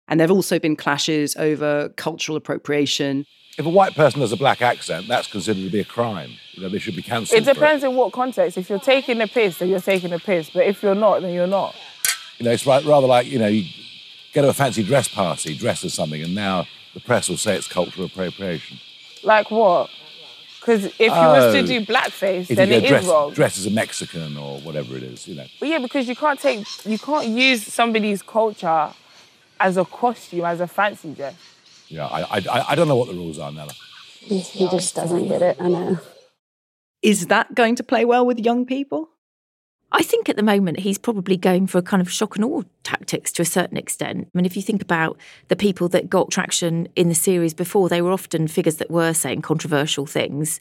And 0.07 0.19
there 0.19 0.27
have 0.27 0.35
also 0.35 0.57
been 0.59 0.75
clashes 0.75 1.35
over 1.35 1.89
cultural 1.89 2.37
appropriation. 2.37 3.25
If 3.57 3.65
a 3.65 3.69
white 3.69 3.95
person 3.95 4.21
has 4.21 4.31
a 4.31 4.37
black 4.37 4.61
accent, 4.61 5.07
that's 5.07 5.27
considered 5.27 5.63
to 5.63 5.69
be 5.69 5.79
a 5.79 5.85
crime. 5.85 6.31
You 6.53 6.63
know, 6.63 6.69
they 6.69 6.79
should 6.79 6.95
be 6.95 7.01
cancelled. 7.01 7.41
It 7.41 7.45
depends 7.45 7.83
in 7.83 7.95
what 7.95 8.13
context. 8.13 8.57
If 8.57 8.69
you're 8.69 8.79
taking 8.79 9.17
the 9.17 9.27
piss, 9.27 9.57
then 9.57 9.69
you're 9.69 9.81
taking 9.81 10.11
the 10.11 10.19
piss. 10.19 10.49
But 10.51 10.65
if 10.67 10.83
you're 10.83 10.95
not, 10.95 11.21
then 11.21 11.33
you're 11.33 11.47
not. 11.47 11.75
You 12.37 12.45
know, 12.45 12.51
it's 12.51 12.67
right, 12.67 12.83
rather 12.85 13.07
like, 13.07 13.27
you 13.27 13.39
know, 13.39 13.47
you 13.47 13.65
go 14.33 14.43
to 14.43 14.49
a 14.49 14.53
fancy 14.53 14.83
dress 14.83 15.07
party, 15.07 15.55
dress 15.57 15.83
as 15.83 15.93
something, 15.95 16.21
and 16.21 16.35
now 16.35 16.67
the 16.93 16.99
press 16.99 17.29
will 17.29 17.37
say 17.37 17.55
it's 17.55 17.67
cultural 17.67 18.05
appropriation. 18.05 18.77
Like 19.23 19.49
what? 19.49 19.89
Because 20.59 20.85
if 20.85 20.99
you 20.99 21.07
was 21.09 21.53
to 21.53 21.59
Oh. 21.61 21.65
do 21.65 21.85
blackface, 21.85 22.47
then 22.47 22.69
you 22.69 22.75
it 22.75 22.89
go 22.89 22.95
is 22.97 23.05
wrong. 23.07 23.33
dress 23.33 23.57
as 23.57 23.65
a 23.65 23.71
Mexican 23.71 24.37
or 24.37 24.59
whatever 24.59 24.95
it 24.95 25.03
is, 25.03 25.27
you 25.27 25.33
know. 25.35 25.45
But 25.59 25.69
yeah, 25.69 25.79
because 25.79 26.07
you 26.07 26.15
can't 26.15 26.39
take, 26.39 26.65
you 26.85 26.99
can't 26.99 27.27
use 27.27 27.63
somebody's 27.65 28.21
culture 28.21 28.89
as 29.59 29.77
a 29.77 29.85
costume, 29.85 30.45
as 30.45 30.59
a 30.59 30.67
fancy 30.67 31.13
dress. 31.13 31.35
Yeah, 31.87 32.05
I, 32.05 32.39
I, 32.39 32.65
I 32.69 32.75
don't 32.75 32.87
know 32.87 32.95
what 32.95 33.07
the 33.07 33.13
rules 33.13 33.39
are, 33.39 33.51
Nella. 33.51 33.73
He, 34.19 34.39
he 34.39 34.67
just 34.69 34.95
doesn't 34.95 35.27
get 35.27 35.41
it, 35.41 35.57
I 35.59 35.69
know. 35.69 35.99
Is 37.01 37.27
that 37.27 37.55
going 37.55 37.75
to 37.75 37.83
play 37.83 38.05
well 38.05 38.25
with 38.25 38.39
young 38.39 38.65
people? 38.65 39.09
I 39.91 40.03
think 40.03 40.27
at 40.27 40.35
the 40.35 40.43
moment 40.43 40.81
he's 40.81 40.97
probably 40.97 41.37
going 41.37 41.67
for 41.67 41.77
a 41.77 41.81
kind 41.81 42.01
of 42.01 42.11
shock 42.11 42.35
and 42.35 42.43
awe 42.43 42.63
tactics 42.83 43.31
to 43.33 43.41
a 43.41 43.45
certain 43.45 43.77
extent. 43.77 44.27
I 44.27 44.37
mean, 44.37 44.45
if 44.45 44.57
you 44.57 44.61
think 44.61 44.81
about 44.81 45.17
the 45.47 45.55
people 45.55 45.87
that 45.89 46.09
got 46.09 46.29
traction 46.29 46.89
in 46.95 47.07
the 47.07 47.15
series 47.15 47.53
before, 47.53 47.87
they 47.87 48.01
were 48.01 48.11
often 48.11 48.47
figures 48.49 48.77
that 48.77 48.91
were 48.91 49.13
saying 49.13 49.43
controversial 49.43 50.05
things. 50.05 50.59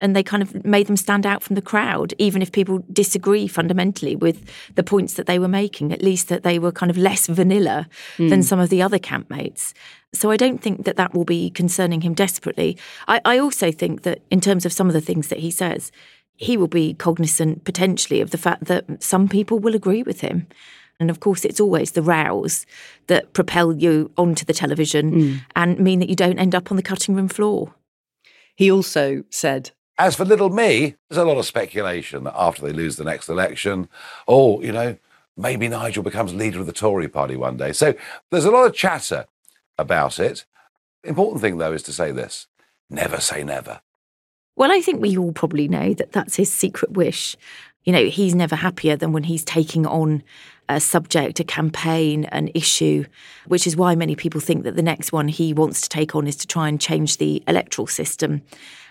And 0.00 0.14
they 0.14 0.22
kind 0.22 0.42
of 0.44 0.64
made 0.64 0.86
them 0.86 0.96
stand 0.96 1.26
out 1.26 1.42
from 1.42 1.56
the 1.56 1.62
crowd, 1.62 2.14
even 2.18 2.40
if 2.40 2.52
people 2.52 2.84
disagree 2.92 3.48
fundamentally 3.48 4.14
with 4.14 4.48
the 4.76 4.84
points 4.84 5.14
that 5.14 5.26
they 5.26 5.40
were 5.40 5.48
making, 5.48 5.92
at 5.92 6.02
least 6.02 6.28
that 6.28 6.44
they 6.44 6.58
were 6.60 6.70
kind 6.70 6.88
of 6.90 6.96
less 6.96 7.26
vanilla 7.26 7.88
than 8.16 8.40
Mm. 8.40 8.44
some 8.44 8.60
of 8.60 8.68
the 8.70 8.80
other 8.80 8.98
campmates. 9.00 9.72
So 10.12 10.30
I 10.30 10.36
don't 10.36 10.62
think 10.62 10.84
that 10.84 10.96
that 10.96 11.14
will 11.14 11.24
be 11.24 11.50
concerning 11.50 12.02
him 12.02 12.14
desperately. 12.14 12.76
I, 13.08 13.20
I 13.24 13.38
also 13.38 13.72
think 13.72 14.02
that 14.02 14.20
in 14.30 14.40
terms 14.40 14.64
of 14.64 14.72
some 14.72 14.86
of 14.86 14.92
the 14.92 15.00
things 15.00 15.28
that 15.28 15.40
he 15.40 15.50
says, 15.50 15.90
he 16.36 16.56
will 16.56 16.68
be 16.68 16.94
cognizant 16.94 17.64
potentially 17.64 18.20
of 18.20 18.30
the 18.30 18.38
fact 18.38 18.66
that 18.66 18.84
some 19.02 19.28
people 19.28 19.58
will 19.58 19.74
agree 19.74 20.04
with 20.04 20.20
him. 20.20 20.46
And 21.00 21.10
of 21.10 21.18
course, 21.18 21.44
it's 21.44 21.60
always 21.60 21.90
the 21.92 22.02
rows 22.02 22.66
that 23.08 23.32
propel 23.32 23.72
you 23.74 24.12
onto 24.16 24.44
the 24.44 24.54
television 24.54 25.10
Mm. 25.12 25.40
and 25.56 25.78
mean 25.80 25.98
that 25.98 26.08
you 26.08 26.16
don't 26.16 26.38
end 26.38 26.54
up 26.54 26.70
on 26.70 26.76
the 26.76 26.82
cutting 26.84 27.16
room 27.16 27.28
floor. 27.28 27.74
He 28.54 28.70
also 28.70 29.24
said, 29.30 29.72
As 29.98 30.14
for 30.14 30.24
little 30.24 30.50
me, 30.50 30.94
there's 31.08 31.18
a 31.18 31.24
lot 31.24 31.38
of 31.38 31.46
speculation 31.46 32.22
that 32.24 32.34
after 32.36 32.62
they 32.62 32.72
lose 32.72 32.96
the 32.96 33.04
next 33.04 33.28
election, 33.28 33.88
oh, 34.28 34.62
you 34.62 34.70
know, 34.70 34.96
maybe 35.36 35.68
Nigel 35.68 36.04
becomes 36.04 36.32
leader 36.32 36.60
of 36.60 36.66
the 36.66 36.72
Tory 36.72 37.08
party 37.08 37.36
one 37.36 37.56
day. 37.56 37.72
So 37.72 37.94
there's 38.30 38.44
a 38.44 38.50
lot 38.50 38.66
of 38.66 38.74
chatter 38.74 39.26
about 39.76 40.20
it. 40.20 40.44
Important 41.02 41.40
thing, 41.40 41.58
though, 41.58 41.72
is 41.72 41.82
to 41.84 41.92
say 41.92 42.12
this 42.12 42.46
never 42.88 43.20
say 43.20 43.42
never. 43.42 43.80
Well, 44.56 44.72
I 44.72 44.80
think 44.80 45.00
we 45.00 45.16
all 45.16 45.32
probably 45.32 45.68
know 45.68 45.94
that 45.94 46.12
that's 46.12 46.36
his 46.36 46.52
secret 46.52 46.92
wish. 46.92 47.36
You 47.84 47.92
know, 47.92 48.06
he's 48.06 48.34
never 48.34 48.56
happier 48.56 48.96
than 48.96 49.12
when 49.12 49.24
he's 49.24 49.44
taking 49.44 49.86
on 49.86 50.22
a 50.68 50.80
subject, 50.80 51.40
a 51.40 51.44
campaign, 51.44 52.24
an 52.26 52.50
issue, 52.54 53.04
which 53.46 53.66
is 53.66 53.76
why 53.76 53.94
many 53.94 54.14
people 54.14 54.40
think 54.40 54.64
that 54.64 54.76
the 54.76 54.82
next 54.82 55.12
one 55.12 55.28
he 55.28 55.54
wants 55.54 55.80
to 55.82 55.88
take 55.88 56.14
on 56.14 56.26
is 56.26 56.36
to 56.36 56.46
try 56.46 56.68
and 56.68 56.80
change 56.80 57.16
the 57.16 57.42
electoral 57.46 57.86
system 57.86 58.42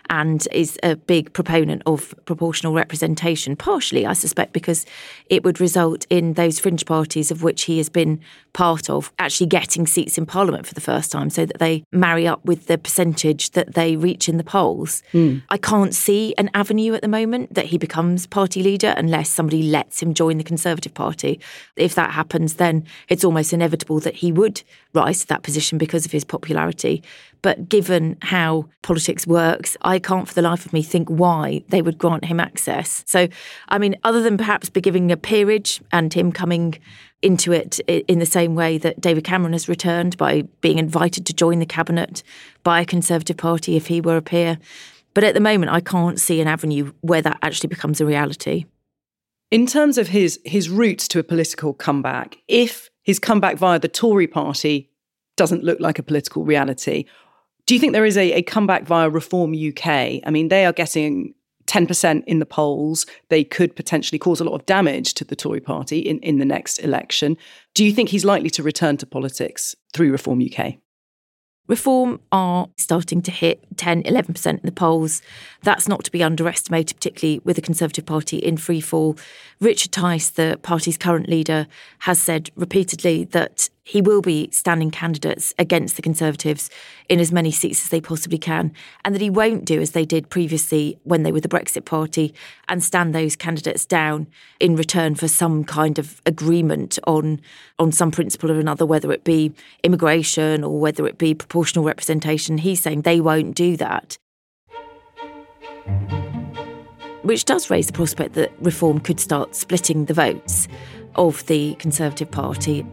and 0.10 0.48
is 0.52 0.78
a 0.84 0.96
big 0.96 1.34
proponent 1.34 1.82
of 1.86 2.14
proportional 2.26 2.74
representation, 2.74 3.56
partially, 3.56 4.06
I 4.06 4.14
suspect, 4.14 4.54
because 4.54 4.86
it 5.28 5.44
would 5.44 5.60
result 5.60 6.06
in 6.10 6.34
those 6.34 6.60
fringe 6.60 6.86
parties 6.86 7.32
of 7.32 7.44
which 7.44 7.64
he 7.64 7.78
has 7.78 7.90
been 7.90 8.20
part 8.54 8.90
of 8.90 9.12
actually 9.20 9.48
getting 9.48 9.86
seats 9.86 10.18
in 10.18 10.26
Parliament 10.26 10.66
for 10.66 10.74
the 10.74 10.82
first 10.82 11.12
time 11.12 11.30
so 11.30 11.46
that 11.46 11.60
they 11.60 11.84
marry 11.92 12.28
up 12.28 12.44
with 12.44 12.68
the 12.68 12.78
percentage 12.78 13.52
that 13.52 13.76
they 13.76 13.96
reach 13.96 14.28
in 14.28 14.38
the 14.38 14.44
polls. 14.44 15.04
Mm. 15.14 15.44
I 15.50 15.58
can't 15.58 15.94
see 15.94 16.34
an 16.38 16.50
avenue 16.54 16.94
at 16.94 17.02
the 17.02 17.08
moment 17.08 17.54
that 17.54 17.66
he 17.66 17.78
becomes 17.78 18.26
party 18.26 18.64
leader 18.64 18.94
unless 18.98 19.30
somebody 19.30 19.64
lets 19.64 20.02
him 20.02 20.14
join 20.14 20.38
the 20.38 20.44
Conservative 20.44 20.94
Party. 20.94 21.40
If 21.76 21.96
that 21.96 22.12
happens, 22.12 22.56
then 22.56 22.86
it's 23.10 23.24
almost 23.24 23.54
inevitable 23.54 24.00
that 24.02 24.16
he 24.16 24.32
would 24.32 24.64
rise 24.94 25.20
to 25.22 25.28
that 25.28 25.44
position 25.44 25.78
because 25.78 26.06
of 26.06 26.12
his 26.12 26.24
popularity. 26.24 27.04
But 27.42 27.70
given 27.70 28.18
how 28.22 28.70
politics 28.82 29.28
works, 29.28 29.78
I 29.82 30.00
can't 30.00 30.28
for 30.28 30.34
the 30.34 30.42
life 30.42 30.66
of 30.66 30.74
me 30.74 30.82
think 30.82 31.08
why 31.10 31.64
they 31.70 31.82
would 31.82 31.98
grant 31.98 32.26
him 32.26 32.40
access. 32.40 33.04
So, 33.08 33.28
I 33.70 33.78
mean, 33.78 33.96
other 34.04 34.22
than 34.22 34.38
perhaps 34.38 34.70
be 34.70 34.82
giving 34.82 35.12
a 35.12 35.18
peerage 35.18 35.82
and 35.92 36.14
him 36.14 36.32
coming 36.32 36.80
into 37.22 37.52
it 37.52 37.80
in 37.88 38.20
the 38.20 38.26
same 38.26 38.56
way 38.56 38.78
that 38.78 39.02
David 39.02 39.24
Cameron 39.24 39.54
has 39.54 39.68
returned 39.68 40.18
by 40.18 40.44
being 40.62 40.78
invited 40.78 41.26
to 41.26 41.34
join 41.34 41.60
the 41.60 41.66
cabinet 41.66 42.24
by 42.64 42.82
a 42.82 42.86
Conservative 42.86 43.38
Party 43.38 43.76
if 43.76 43.88
he 43.88 44.02
were 44.02 44.18
a 44.18 44.22
peer. 44.22 44.60
But 45.14 45.24
at 45.24 45.34
the 45.34 45.40
moment, 45.40 45.72
I 45.72 45.80
can't 45.80 46.20
see 46.20 46.42
an 46.42 46.48
avenue 46.48 46.94
where 47.02 47.24
that 47.24 47.40
actually 47.42 47.70
becomes 47.70 48.00
a 48.00 48.06
reality. 48.06 48.66
In 49.50 49.66
terms 49.66 49.98
of 49.98 50.10
his 50.10 50.40
his 50.44 50.70
route 50.70 51.00
to 51.00 51.20
a 51.20 51.24
political 51.24 51.74
comeback, 51.74 52.38
if 52.48 52.90
his 53.02 53.18
comeback 53.18 53.58
via 53.58 53.80
the 53.80 53.88
Tory 53.88 54.28
party 54.28 54.92
doesn't 55.38 55.64
look 55.64 55.80
like 55.80 55.98
a 55.98 56.04
political 56.04 56.44
reality, 56.44 57.06
do 57.68 57.74
you 57.76 57.80
think 57.80 57.94
there 57.94 58.06
is 58.06 58.18
a, 58.18 58.32
a 58.34 58.42
comeback 58.42 58.84
via 58.84 59.10
Reform 59.10 59.54
UK? 59.54 59.86
I 60.26 60.30
mean, 60.32 60.48
they 60.48 60.66
are 60.66 60.74
getting 60.74 61.36
10% 61.68 62.24
in 62.26 62.40
the 62.40 62.46
polls. 62.46 63.06
They 63.30 63.44
could 63.44 63.76
potentially 63.76 64.18
cause 64.18 64.40
a 64.40 64.46
lot 64.46 64.56
of 64.56 64.66
damage 64.66 65.14
to 65.16 65.26
the 65.26 65.36
Tory 65.36 65.60
party 65.60 66.00
in, 66.00 66.20
in 66.20 66.40
the 66.40 66.46
next 66.46 66.80
election. 66.80 67.38
Do 67.76 67.84
you 67.84 67.92
think 67.92 68.10
he's 68.10 68.26
likely 68.26 68.50
to 68.52 68.64
return 68.64 68.96
to 68.98 69.06
politics 69.06 69.76
through 69.94 70.12
Reform 70.12 70.42
UK? 70.42 70.76
Reform 71.68 72.22
are 72.32 72.70
starting 72.78 73.22
to 73.24 73.32
hit 73.32 73.62
10, 73.76 74.04
11% 74.04 74.48
in 74.48 74.60
the 74.64 74.72
polls. 74.72 75.22
That's 75.64 75.90
not 75.90 76.06
to 76.06 76.12
be 76.12 76.24
underestimated, 76.24 76.96
particularly 76.96 77.42
with 77.44 77.58
the 77.58 77.62
Conservative 77.62 78.06
Party 78.06 78.38
in 78.38 78.56
free 78.56 78.80
fall. 78.80 79.18
Richard 79.60 79.92
Tice, 79.92 80.30
the 80.30 80.58
party's 80.64 80.98
current 80.98 81.28
leader, 81.28 81.68
has 82.00 82.22
said 82.22 82.50
repeatedly 82.56 83.26
that 83.26 83.70
he 83.88 84.02
will 84.02 84.22
be 84.22 84.50
standing 84.52 84.92
candidates 84.92 85.54
against 85.58 85.96
the 85.96 86.02
Conservatives 86.02 86.70
in 87.08 87.22
as 87.22 87.32
many 87.32 87.52
seats 87.52 87.86
as 87.86 87.90
they 87.90 88.02
possibly 88.02 88.38
can, 88.38 88.74
and 89.06 89.16
that 89.16 89.22
he 89.22 89.30
won't 89.30 89.64
do 89.64 89.80
as 89.80 89.92
they 89.92 90.04
did 90.04 90.30
previously 90.30 91.00
when 91.04 91.24
they 91.24 91.32
were 91.32 91.40
the 91.40 91.48
Brexit 91.48 91.86
Party 91.86 92.34
and 92.68 92.84
stand 92.84 93.16
those 93.16 93.38
candidates 93.38 93.86
down 93.86 94.28
in 94.60 94.76
return 94.76 95.16
for 95.16 95.30
some 95.30 95.64
kind 95.64 95.98
of 95.98 96.22
agreement 96.26 97.00
on 97.08 97.40
on 97.80 97.94
some 97.94 98.12
principle 98.12 98.52
or 98.52 98.60
another, 98.60 98.86
whether 98.86 99.10
it 99.14 99.24
be 99.24 99.54
immigration 99.84 100.66
or 100.66 100.82
whether 100.82 101.08
it 101.08 101.18
be 101.18 101.34
proportional 101.34 101.86
representation. 101.86 102.58
He's 102.58 102.82
saying 102.82 103.04
they 103.04 103.22
won't 103.22 103.56
do 103.56 103.78
that. 103.78 104.18
Which 107.22 107.46
does 107.46 107.70
raise 107.70 107.88
the 107.88 107.94
prospect 107.94 108.34
that 108.34 108.52
reform 108.60 109.00
could 109.00 109.22
start 109.22 109.56
splitting 109.56 110.06
the 110.06 110.14
votes 110.14 110.68
of 111.16 111.46
the 111.46 111.76
Conservative 111.76 112.30
Party. 112.30 112.86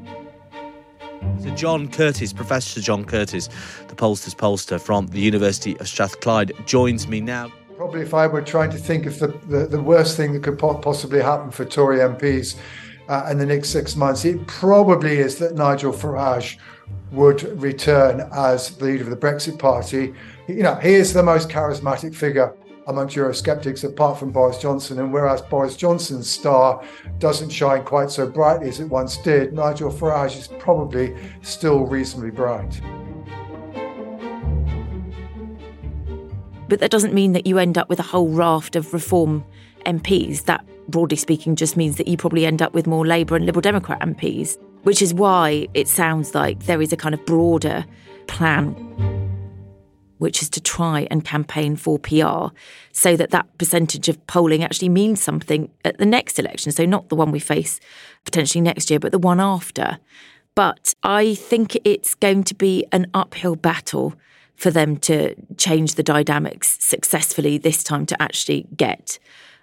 So 1.43 1.51
John 1.55 1.89
Curtice, 1.89 2.33
Professor 2.33 2.81
John 2.81 3.05
Curtice, 3.05 3.49
the 3.89 3.95
pollster's 3.95 4.35
pollster 4.35 4.81
from 4.81 5.09
the 5.09 5.21
University 5.21 5.79
of 5.79 5.89
Strathclyde, 5.89 6.53
joins 6.67 7.07
me 7.07 7.21
now. 7.21 7.53
Probably, 7.77 8.03
if 8.03 8.15
I 8.15 8.27
were 8.27 8.43
trying 8.43 8.71
to 8.71 8.79
think 8.79 9.07
of 9.07 9.19
the, 9.19 9.29
the, 9.49 9.67
the 9.67 9.83
worst 9.83 10.17
thing 10.17 10.33
that 10.33 10.43
could 10.43 10.59
po- 10.59 10.79
possibly 10.79 11.21
happen 11.21 11.51
for 11.51 11.65
Tory 11.65 11.99
MPs 11.99 12.57
uh, 13.09 13.29
in 13.31 13.39
the 13.39 13.47
next 13.47 13.71
six 13.71 13.97
months, 13.97 14.25
it 14.25 14.47
probably 14.47 15.19
is 15.19 15.39
that 15.39 15.55
Nigel 15.55 15.93
Farage 15.93 16.57
would 17.13 17.43
return 17.61 18.29
as 18.33 18.77
the 18.77 18.85
leader 18.85 19.05
of 19.05 19.11
the 19.11 19.17
Brexit 19.17 19.59
Party. 19.59 20.15
You 20.49 20.63
know, 20.63 20.75
he 20.77 20.95
is 20.95 21.13
the 21.13 21.23
most 21.23 21.49
charismatic 21.49 22.15
figure 22.15 22.55
amongst 22.87 23.17
Eurosceptics 23.17 23.85
apart 23.85 24.19
from 24.19 24.31
Boris 24.31 24.59
Johnson. 24.59 24.99
And 24.99 25.13
whereas 25.13 25.43
Boris 25.43 25.77
Johnson's 25.77 26.29
star 26.29 26.85
doesn't 27.19 27.51
shine 27.51 27.85
quite 27.85 28.11
so 28.11 28.27
brightly 28.27 28.69
as 28.69 28.81
it 28.81 28.89
once 28.89 29.17
did, 29.19 29.53
Nigel 29.53 29.91
Farage 29.91 30.39
is 30.39 30.49
probably 30.59 31.15
still 31.43 31.87
reasonably 31.87 32.31
bright. 32.31 32.81
But 36.69 36.81
that 36.81 36.91
doesn't 36.91 37.15
mean 37.15 37.33
that 37.33 37.47
you 37.47 37.59
end 37.59 37.77
up 37.79 37.89
with 37.89 38.01
a 38.01 38.05
whole 38.05 38.29
raft 38.29 38.75
of 38.75 38.93
reform 38.93 39.45
MPs. 39.87 40.45
That, 40.45 40.65
broadly 40.89 41.17
speaking, 41.17 41.57
just 41.57 41.77
means 41.77 41.97
that 41.97 42.09
you 42.09 42.17
probably 42.17 42.47
end 42.47 42.63
up 42.63 42.75
with 42.75 42.87
more 42.87 43.07
Labour 43.07 43.37
and 43.37 43.45
Liberal 43.47 43.61
Democrat 43.61 44.01
MPs, 44.01 44.59
which 44.83 45.03
is 45.03 45.13
why 45.13 45.69
it 45.75 45.89
sounds 45.89 46.35
like 46.35 46.65
there 46.65 46.81
is 46.81 46.93
a 46.93 46.97
kind 46.97 47.15
of 47.15 47.25
broader 47.27 47.85
plan 48.27 48.75
which 50.19 50.43
is 50.43 50.49
to 50.51 50.61
try 50.61 51.07
and 51.11 51.25
campaign 51.25 51.77
for 51.77 51.99
PR 51.99 52.55
so 52.93 53.17
that 53.17 53.31
that 53.31 53.47
percentage 53.59 54.09
of 54.09 54.25
polling 54.27 54.63
actually 54.63 54.89
means 54.89 55.23
something 55.23 55.71
at 55.85 55.99
the 55.99 56.07
next 56.07 56.39
election. 56.39 56.73
So, 56.73 56.85
not 56.85 57.09
the 57.09 57.17
one 57.17 57.31
we 57.31 57.41
face 57.41 57.81
potentially 58.25 58.63
next 58.63 58.91
year, 58.91 59.01
but 59.01 59.13
the 59.13 59.19
one 59.19 59.41
after. 59.41 59.99
But 60.55 60.95
I 61.03 61.35
think 61.35 61.77
it's 61.85 62.15
going 62.15 62.45
to 62.45 62.55
be 62.55 62.87
an 62.93 63.07
uphill 63.13 63.57
battle 63.57 64.15
for 64.55 64.71
them 64.71 64.97
to 64.97 65.35
change 65.57 65.97
the 65.97 66.03
dynamics 66.03 66.77
successfully 66.81 67.59
this 67.59 67.83
time 67.83 68.07
to 68.07 68.23
actually 68.23 68.67
get 68.77 69.19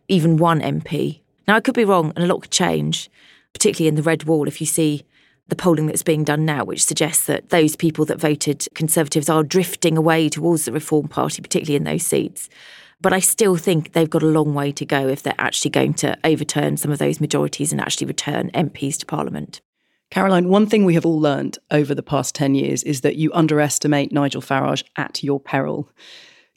even 0.10 0.36
one 0.36 0.60
MP. 0.60 1.22
Now, 1.48 1.56
I 1.56 1.62
could 1.62 1.76
be 1.76 1.86
wrong 1.86 2.12
and 2.16 2.26
a 2.26 2.28
lot 2.28 2.42
could 2.42 2.52
change, 2.52 3.10
particularly 3.54 3.88
in 3.88 3.96
the 3.96 4.04
Red 4.04 4.26
Wall 4.26 4.48
if 4.48 4.60
you 4.60 4.68
see 4.68 5.06
the 5.48 5.56
polling 5.56 5.88
that's 5.88 6.04
being 6.04 6.24
done 6.24 6.46
now, 6.46 6.64
which 6.64 6.86
suggests 6.86 7.26
that 7.26 7.50
those 7.50 7.76
people 7.76 8.06
that 8.06 8.20
voted 8.20 8.68
Conservatives 8.74 9.30
are 9.30 9.44
drifting 9.44 9.98
away 9.98 10.30
towards 10.30 10.66
the 10.66 10.72
Reform 10.72 11.08
Party, 11.08 11.42
particularly 11.42 11.76
in 11.76 11.84
those 11.84 12.06
seats. 12.06 12.50
But 13.02 13.14
I 13.14 13.20
still 13.20 13.56
think 13.56 13.94
they've 13.94 14.10
got 14.10 14.24
a 14.24 14.28
long 14.28 14.54
way 14.54 14.72
to 14.74 14.86
go 14.86 15.08
if 15.08 15.24
they're 15.24 15.34
actually 15.38 15.72
going 15.72 15.96
to 15.96 16.18
overturn 16.24 16.78
some 16.78 16.92
of 16.92 17.00
those 17.00 17.20
majorities 17.20 17.72
and 17.72 17.82
actually 17.82 18.08
return 18.08 18.52
MPs 18.52 18.98
to 19.00 19.06
Parliament. 19.06 19.62
Caroline, 20.12 20.50
one 20.50 20.68
thing 20.68 20.86
we 20.86 20.94
have 20.94 21.06
all 21.06 21.20
learned 21.20 21.58
over 21.72 21.96
the 21.96 22.04
past 22.04 22.36
10 22.36 22.54
years 22.54 22.84
is 22.84 23.02
that 23.02 23.16
you 23.16 23.32
underestimate 23.34 24.12
Nigel 24.12 24.42
Farage 24.42 24.84
at 24.98 25.24
your 25.24 25.40
peril. 25.40 25.90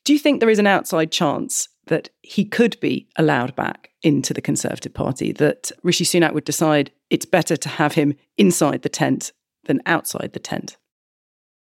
Do 0.05 0.13
you 0.13 0.19
think 0.19 0.41
there 0.41 0.51
is 0.51 0.59
an 0.59 0.67
outside 0.67 1.11
chance 1.11 1.69
that 1.87 2.11
he 2.23 2.45
could 2.45 2.79
be 2.81 3.09
allowed 3.17 3.55
back 3.55 3.91
into 4.03 4.35
the 4.35 4.41
Conservative 4.41 4.95
Party, 4.95 5.33
that 5.33 5.71
Rishi 5.83 6.05
Sunak 6.05 6.33
would 6.33 6.45
decide 6.45 6.91
it's 7.11 7.27
better 7.27 7.57
to 7.57 7.69
have 7.69 7.95
him 7.95 8.15
inside 8.37 8.83
the 8.83 8.89
tent 8.89 9.33
than 9.65 9.81
outside 9.87 10.33
the 10.33 10.41
tent? 10.41 10.77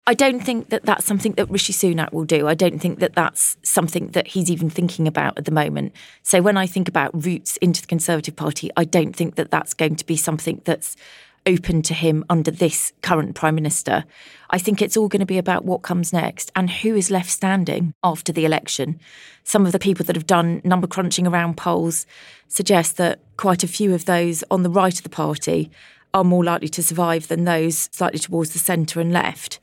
I 0.06 0.14
don't 0.14 0.42
think 0.42 0.70
that 0.70 0.84
that's 0.84 1.06
something 1.06 1.32
that 1.34 1.50
Rishi 1.50 1.72
Sunak 1.72 2.12
will 2.12 2.26
do. 2.26 2.48
I 2.48 2.56
don't 2.56 2.80
think 2.80 3.00
that 3.00 3.14
that's 3.14 3.56
something 3.64 4.10
that 4.10 4.28
he's 4.28 4.52
even 4.52 4.70
thinking 4.70 5.08
about 5.08 5.38
at 5.38 5.46
the 5.46 5.52
moment. 5.52 5.94
So 6.24 6.42
when 6.42 6.58
I 6.58 6.68
think 6.68 6.90
about 6.90 7.26
routes 7.26 7.56
into 7.58 7.82
the 7.82 7.88
Conservative 7.88 8.36
Party, 8.36 8.70
I 8.76 8.84
don't 8.84 9.16
think 9.16 9.36
that 9.36 9.50
that's 9.50 9.74
going 9.74 9.96
to 9.96 10.06
be 10.06 10.18
something 10.18 10.62
that's 10.66 10.98
open 11.46 11.82
to 11.84 11.94
him 11.94 12.24
under 12.30 12.52
this 12.52 12.94
current 13.02 13.36
Prime 13.36 13.56
Minister. 13.56 14.06
I 14.50 14.58
think 14.58 14.82
it's 14.82 14.96
all 14.96 15.08
going 15.08 15.20
to 15.20 15.26
be 15.26 15.38
about 15.38 15.66
what 15.66 15.82
comes 15.82 16.14
next 16.14 16.52
and 16.56 16.70
who 16.70 16.96
is 16.96 17.12
left 17.12 17.30
standing 17.30 17.94
after 18.04 18.32
the 18.32 18.46
election. 18.46 19.00
Some 19.44 19.66
of 19.66 19.72
the 19.72 19.80
people 19.80 20.06
that 20.06 20.16
have 20.16 20.28
done 20.28 20.62
number 20.64 20.88
crunching 20.88 21.28
around 21.28 21.58
polls 21.58 22.06
suggest 22.48 22.98
that 22.98 23.20
quite 23.38 23.64
a 23.64 23.68
few 23.68 23.94
of 23.94 24.06
those 24.06 24.44
on 24.52 24.64
the 24.64 24.70
right 24.70 24.96
of 24.96 25.04
the 25.04 25.10
party 25.10 25.72
are 26.14 26.24
more 26.24 26.44
likely 26.44 26.70
to 26.70 26.84
survive 26.84 27.28
than 27.28 27.44
those 27.44 27.90
slightly 27.92 28.20
towards 28.20 28.52
the 28.52 28.60
centre 28.60 29.00
and 29.00 29.12
left. 29.12 29.60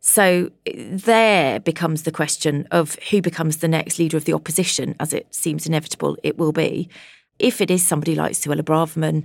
So 0.00 0.50
there 0.66 1.60
becomes 1.60 2.02
the 2.02 2.10
question 2.10 2.66
of 2.72 2.96
who 3.10 3.22
becomes 3.22 3.58
the 3.58 3.68
next 3.68 4.00
leader 4.00 4.16
of 4.16 4.24
the 4.24 4.32
opposition, 4.32 4.96
as 4.98 5.12
it 5.12 5.32
seems 5.32 5.64
inevitable 5.64 6.16
it 6.24 6.36
will 6.36 6.50
be. 6.50 6.88
If 7.38 7.60
it 7.60 7.70
is 7.70 7.86
somebody 7.86 8.16
like 8.16 8.32
Suella 8.32 8.62
Braverman 8.62 9.24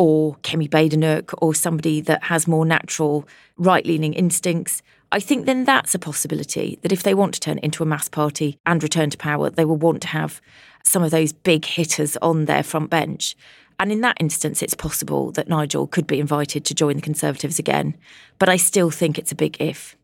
or 0.00 0.36
Kemi 0.36 0.66
Badenoch 0.66 1.34
or 1.42 1.54
somebody 1.54 2.00
that 2.00 2.24
has 2.24 2.48
more 2.48 2.64
natural 2.64 3.28
right 3.58 3.84
leaning 3.84 4.14
instincts, 4.14 4.80
I 5.12 5.20
think 5.20 5.44
then 5.44 5.66
that's 5.66 5.94
a 5.94 5.98
possibility 5.98 6.78
that 6.80 6.90
if 6.90 7.02
they 7.02 7.12
want 7.12 7.34
to 7.34 7.40
turn 7.40 7.58
into 7.58 7.82
a 7.82 7.86
mass 7.86 8.08
party 8.08 8.58
and 8.64 8.82
return 8.82 9.10
to 9.10 9.18
power, 9.18 9.50
they 9.50 9.66
will 9.66 9.76
want 9.76 10.00
to 10.00 10.08
have 10.08 10.40
some 10.84 11.02
of 11.02 11.10
those 11.10 11.34
big 11.34 11.66
hitters 11.66 12.16
on 12.22 12.46
their 12.46 12.62
front 12.62 12.88
bench. 12.88 13.36
And 13.78 13.92
in 13.92 14.00
that 14.00 14.16
instance, 14.18 14.62
it's 14.62 14.72
possible 14.72 15.32
that 15.32 15.50
Nigel 15.50 15.86
could 15.86 16.06
be 16.06 16.18
invited 16.18 16.64
to 16.64 16.74
join 16.74 16.96
the 16.96 17.02
Conservatives 17.02 17.58
again. 17.58 17.94
But 18.38 18.48
I 18.48 18.56
still 18.56 18.90
think 18.90 19.18
it's 19.18 19.32
a 19.32 19.34
big 19.36 19.60
if. 19.60 19.98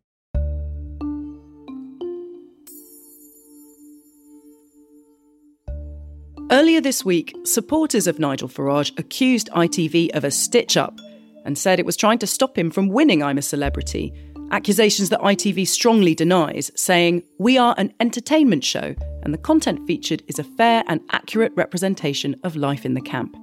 Earlier 6.53 6.81
this 6.81 7.05
week, 7.05 7.37
supporters 7.43 8.07
of 8.07 8.21
Nigel 8.21 8.49
Farage 8.49 8.97
accused 9.01 9.51
ITV 9.51 10.15
of 10.15 10.23
a 10.23 10.31
stitch 10.31 10.77
up 10.77 10.97
and 11.45 11.59
said 11.59 11.81
it 11.81 11.87
was 11.87 11.97
trying 11.97 12.21
to 12.21 12.27
stop 12.29 12.57
him 12.57 12.71
from 12.71 12.87
winning 12.87 13.21
I'm 13.21 13.37
a 13.37 13.43
Celebrity. 13.43 14.13
Accusations 14.53 15.09
that 15.09 15.19
ITV 15.19 15.67
strongly 15.67 16.15
denies, 16.15 16.71
saying, 16.77 17.25
We 17.41 17.59
are 17.59 17.75
an 17.79 17.93
entertainment 17.99 18.63
show, 18.63 18.95
and 19.25 19.35
the 19.35 19.39
content 19.39 19.89
featured 19.89 20.23
is 20.29 20.39
a 20.39 20.45
fair 20.45 20.85
and 20.87 21.01
accurate 21.11 21.53
representation 21.57 22.37
of 22.45 22.55
life 22.55 22.87
in 22.87 22.95
the 22.95 23.01
camp. 23.01 23.37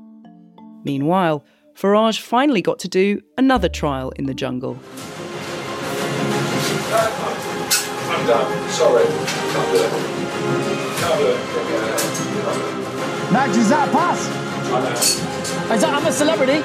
Meanwhile, 0.85 1.43
Farage 1.75 2.21
finally 2.21 2.61
got 2.61 2.79
to 2.79 2.87
do 2.87 3.21
another 3.37 3.67
trial 3.67 4.11
in 4.11 4.27
the 4.27 4.33
jungle. 4.33 4.79
I'm 8.07 8.25
done. 8.27 8.69
Sorry. 8.69 9.03
Can't 9.05 9.71
do 9.73 9.83
it. 9.83 9.91
Can't 11.01 11.19
do 11.19 11.27
it. 11.27 11.52
Max, 13.31 13.57
is 13.57 13.69
that 13.69 13.87
a 13.87 13.91
pass? 13.91 14.27
I 14.27 14.79
know. 14.79 15.73
Is 15.73 15.81
that 15.81 15.93
I'm 15.93 16.05
a 16.05 16.11
celebrity? 16.11 16.61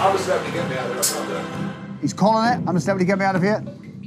I'm 0.00 0.16
a 0.16 0.18
celebrity. 0.18 0.52
Get 0.52 0.68
me 0.68 0.76
out 0.76 0.90
of 0.90 0.92
here. 0.92 1.00
I 1.00 1.02
can't 1.02 1.28
do. 1.28 2.00
He's 2.00 2.12
calling 2.12 2.48
it. 2.48 2.68
I'm 2.68 2.76
a 2.76 2.80
celebrity. 2.80 3.06
Get 3.06 3.18
me 3.18 3.24
out 3.24 3.36
of 3.36 3.42
here. 3.42 3.64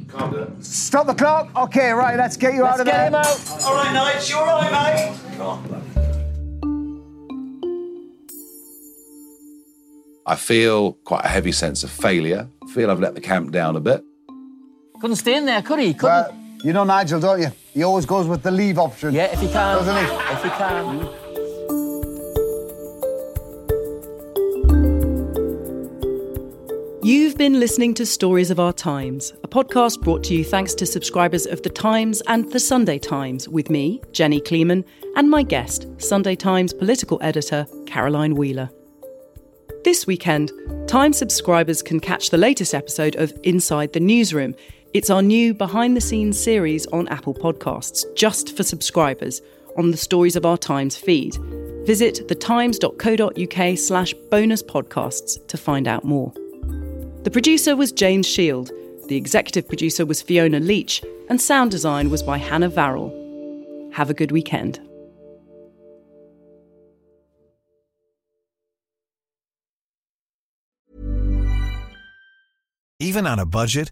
Can't 0.09 0.31
do 0.31 0.37
it. 0.39 0.63
Stop 0.65 1.07
the 1.07 1.13
clock. 1.13 1.49
Okay, 1.55 1.91
right. 1.91 2.17
Let's 2.17 2.35
get 2.37 2.53
you 2.53 2.63
Let's 2.63 2.73
out 2.75 2.79
of 2.81 2.85
get 2.85 3.11
there. 3.11 3.23
Get 3.23 3.25
him 3.25 3.57
out. 3.57 3.63
All 3.63 3.75
right, 3.75 4.15
Nige, 4.15 4.29
you 4.29 4.37
all 4.37 4.45
right, 4.45 4.71
mate? 4.71 5.21
I 10.27 10.35
feel 10.35 10.93
quite 11.03 11.23
a 11.23 11.27
heavy 11.27 11.51
sense 11.51 11.83
of 11.83 11.91
failure. 11.91 12.49
I 12.63 12.71
feel 12.71 12.89
I've 12.89 12.99
let 12.99 13.13
the 13.13 13.21
camp 13.21 13.51
down 13.51 13.75
a 13.75 13.79
bit. 13.79 14.03
Couldn't 14.99 15.17
stay 15.17 15.35
in 15.35 15.45
there, 15.45 15.61
could 15.61 15.79
he? 15.79 15.93
Couldn't. 15.93 16.09
Well, 16.09 16.35
you 16.63 16.73
know 16.73 16.83
Nigel, 16.83 17.19
don't 17.19 17.41
you? 17.41 17.51
He 17.75 17.83
always 17.83 18.05
goes 18.05 18.25
with 18.25 18.41
the 18.41 18.51
leave 18.51 18.79
option. 18.79 19.13
yeah, 19.13 19.25
if 19.25 19.41
he 19.41 19.47
can. 19.47 19.77
Doesn't 19.77 19.97
he? 19.97 20.03
If 20.33 20.43
he 20.43 20.49
can. 20.51 21.09
You've 27.03 27.37
been 27.37 27.59
listening 27.59 27.93
to 27.95 28.05
Stories 28.05 28.49
of 28.49 28.61
Our 28.61 28.71
Times, 28.71 29.33
a 29.43 29.49
podcast 29.49 30.01
brought 30.01 30.23
to 30.23 30.33
you 30.33 30.45
thanks 30.45 30.73
to 30.75 30.85
subscribers 30.85 31.45
of 31.45 31.63
The 31.63 31.69
Times 31.69 32.21
and 32.27 32.49
The 32.49 32.61
Sunday 32.61 32.97
Times, 32.97 33.49
with 33.49 33.69
me, 33.69 34.01
Jenny 34.13 34.39
Kleeman, 34.39 34.85
and 35.17 35.29
my 35.29 35.43
guest, 35.43 35.85
Sunday 35.97 36.37
Times 36.37 36.73
political 36.73 37.19
editor 37.21 37.67
Caroline 37.85 38.35
Wheeler. 38.35 38.69
This 39.83 40.07
weekend, 40.07 40.53
Times 40.87 41.17
subscribers 41.17 41.83
can 41.83 41.99
catch 41.99 42.29
the 42.29 42.37
latest 42.37 42.73
episode 42.73 43.17
of 43.17 43.33
Inside 43.43 43.91
the 43.91 43.99
Newsroom. 43.99 44.55
It's 44.95 45.09
our 45.09 45.21
new 45.21 45.53
behind 45.53 45.97
the 45.97 45.99
scenes 45.99 46.41
series 46.41 46.87
on 46.87 47.09
Apple 47.09 47.33
Podcasts, 47.33 48.05
just 48.15 48.55
for 48.55 48.63
subscribers, 48.63 49.41
on 49.75 49.91
the 49.91 49.97
Stories 49.97 50.37
of 50.37 50.45
Our 50.45 50.57
Times 50.57 50.95
feed. 50.95 51.35
Visit 51.85 52.29
thetimes.co.uk 52.29 53.77
slash 53.77 54.13
bonus 54.31 54.63
podcasts 54.63 55.45
to 55.49 55.57
find 55.57 55.89
out 55.89 56.05
more. 56.05 56.31
The 57.23 57.29
producer 57.29 57.75
was 57.75 57.91
James 57.91 58.25
Shield, 58.25 58.71
the 59.09 59.17
executive 59.17 59.67
producer 59.67 60.05
was 60.05 60.21
Fiona 60.21 60.61
Leach, 60.61 61.03
and 61.27 61.41
sound 61.41 61.71
design 61.71 62.09
was 62.09 62.23
by 62.23 62.37
Hannah 62.37 62.71
Varrell. 62.71 63.11
Have 63.95 64.09
a 64.09 64.13
good 64.13 64.31
weekend. 64.31 64.79
Even 73.01 73.27
on 73.27 73.39
a 73.39 73.45
budget, 73.45 73.91